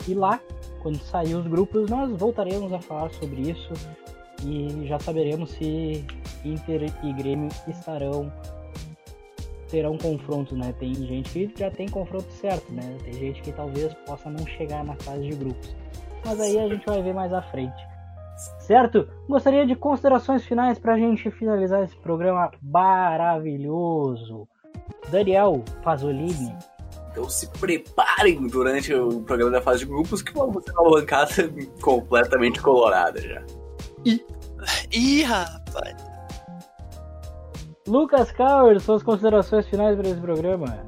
[0.08, 0.40] E lá,
[0.82, 3.74] quando sair os grupos, nós voltaremos a falar sobre isso
[4.44, 6.04] e já saberemos se
[6.44, 8.32] Inter e Grêmio estarão
[9.70, 10.74] terão confronto, né?
[10.78, 12.96] Tem gente que já tem confronto certo, né?
[13.04, 15.74] Tem gente que talvez possa não chegar na fase de grupos.
[16.24, 17.86] Mas aí a gente vai ver mais à frente.
[18.60, 19.08] Certo?
[19.28, 24.46] Gostaria de considerações finais pra gente finalizar esse programa maravilhoso.
[25.10, 26.54] Daniel Pasolini,
[27.10, 31.30] Então se preparem durante o programa da fase de grupos que vamos ter uma bancada
[31.80, 33.42] completamente colorada já.
[34.92, 36.15] Ih, rapaz!
[37.86, 40.84] Lucas Cauer, suas considerações finais para esse programa.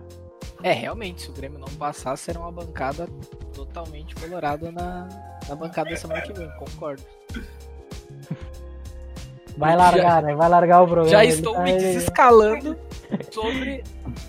[0.63, 3.09] É, realmente, se o Grêmio não passar, será uma bancada
[3.55, 5.09] totalmente colorada na,
[5.49, 7.03] na bancada da semana que vem, concordo.
[9.57, 10.35] Vai largar, né?
[10.35, 11.11] Vai largar o programa.
[11.11, 12.77] Já estou tá- me desescalando
[13.33, 13.83] sobre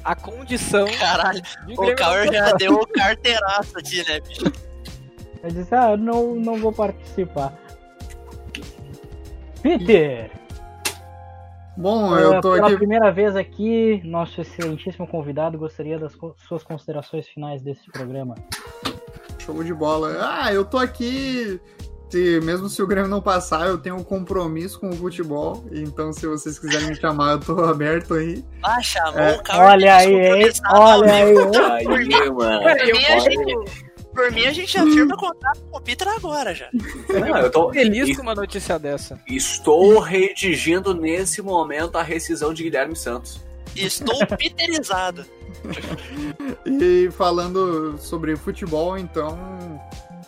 [0.03, 1.41] a condição Caralho,
[1.77, 4.51] o Cauer já deu o carteiraço aqui, né, bicho?
[5.43, 7.57] Eu disse, ah, não, não vou participar.
[9.61, 10.38] Peter!
[11.79, 12.75] Bom, eh, eu tô pela aqui.
[12.75, 18.35] primeira vez aqui, nosso excelentíssimo convidado gostaria das co- suas considerações finais desse programa.
[19.39, 20.17] Show de bola.
[20.19, 21.57] Ah, eu tô aqui.
[22.09, 25.63] Se, mesmo se o Grêmio não passar, eu tenho um compromisso com o futebol.
[25.71, 28.43] Então, se vocês quiserem me chamar, eu tô aberto aí.
[28.63, 30.15] Ah, chamou É, o Cauer Olha aí,
[30.71, 31.35] Olha aí, hein?
[31.71, 32.63] Aí, mano.
[32.63, 36.69] Cara, eu Pra Por mim, a gente já firma contato com o Peter agora já.
[36.73, 39.19] Não, eu tô Feliz com uma notícia dessa.
[39.27, 43.39] Estou redigindo nesse momento a rescisão de Guilherme Santos.
[43.75, 45.23] Estou peterizado.
[46.65, 49.37] E falando sobre futebol, então,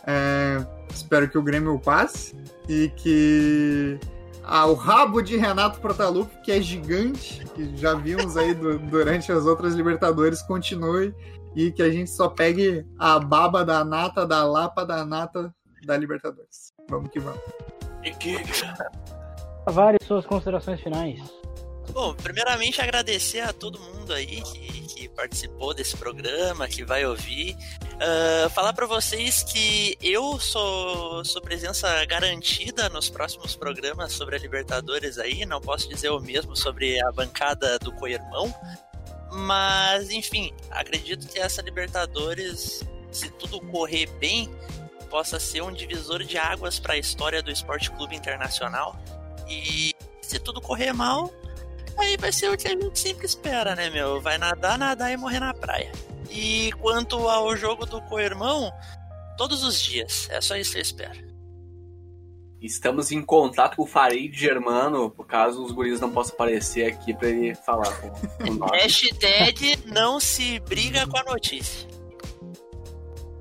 [0.06, 0.64] é,
[0.94, 2.34] espero que o Grêmio passe
[2.68, 3.98] e que
[4.44, 9.30] ah, o rabo de Renato Portaluppi, que é gigante, que já vimos aí du- durante
[9.32, 11.12] as outras Libertadores, continue
[11.54, 15.96] e que a gente só pegue a baba da nata, da lapa da nata da
[15.96, 16.72] Libertadores.
[16.88, 17.40] Vamos que vamos.
[19.66, 21.20] Várias suas considerações finais.
[21.90, 27.56] Bom, primeiramente agradecer a todo mundo aí que, que participou desse programa, que vai ouvir.
[28.00, 34.38] Ah, falar pra vocês que eu sou, sou presença garantida nos próximos programas sobre a
[34.38, 35.46] Libertadores aí.
[35.46, 38.52] Não posso dizer o mesmo sobre a bancada do Coirmão.
[39.32, 44.50] Mas, enfim, acredito que essa Libertadores, se tudo correr bem,
[45.08, 48.96] possa ser um divisor de águas para a história do Esporte Clube Internacional.
[49.48, 51.32] E se tudo correr mal,
[51.96, 54.20] aí vai ser o que a gente sempre espera, né, meu?
[54.20, 55.90] Vai nadar, nadar e morrer na praia.
[56.30, 58.72] E quanto ao jogo do co-irmão,
[59.36, 60.28] todos os dias.
[60.30, 61.31] É só isso que eu espero.
[62.62, 67.12] Estamos em contato com o Farid Germano, por caso os guris não possam aparecer aqui
[67.12, 68.70] pra ele falar com, com nós.
[68.70, 71.88] Hashtag não se briga com a notícia.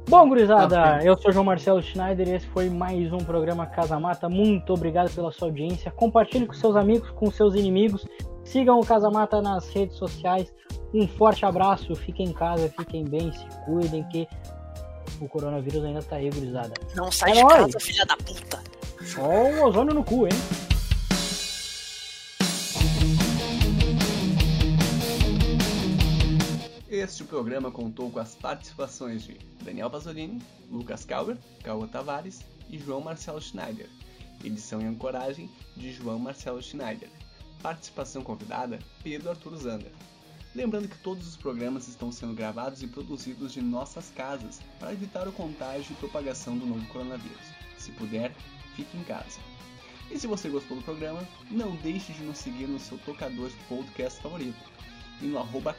[0.10, 3.98] Bom, gurizada, Tá eu sou João Marcelo Schneider e esse foi mais um programa Casa
[4.00, 4.28] Mata.
[4.28, 5.92] Muito obrigado pela sua audiência.
[5.92, 8.06] Compartilhe com seus amigos, com seus inimigos.
[8.44, 10.52] Sigam o Casa Mata nas redes sociais.
[10.94, 14.28] Um forte abraço, fiquem em casa, fiquem bem, se cuidem que
[15.22, 16.74] o coronavírus ainda tá aí, gurizada.
[16.96, 17.56] Não sai É de nóis.
[17.56, 18.60] casa, filha da puta.
[19.06, 20.34] Só o ozônio no cu, hein?
[26.90, 33.02] Este programa contou com as participações de Daniel Pasolini, Lucas Kauber, Cauã Tavares e João
[33.02, 33.90] Marcelo Schneider.
[34.44, 37.10] Edição e ancoragem de João Marcelo Schneider.
[37.62, 39.92] Participação convidada Pedro Arthur Zander.
[40.54, 45.28] Lembrando que todos os programas estão sendo gravados e produzidos de nossas casas para evitar
[45.28, 47.48] o contágio e propagação do novo coronavírus.
[47.78, 48.36] Se puder,
[48.76, 49.40] fique em casa.
[50.10, 53.56] E se você gostou do programa, não deixe de nos seguir no seu tocador de
[53.70, 54.60] podcast favorito
[55.22, 55.76] e no arroba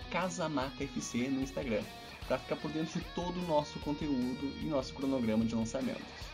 [1.30, 1.82] no Instagram,
[2.26, 6.31] para ficar por dentro de todo o nosso conteúdo e nosso cronograma de lançamentos.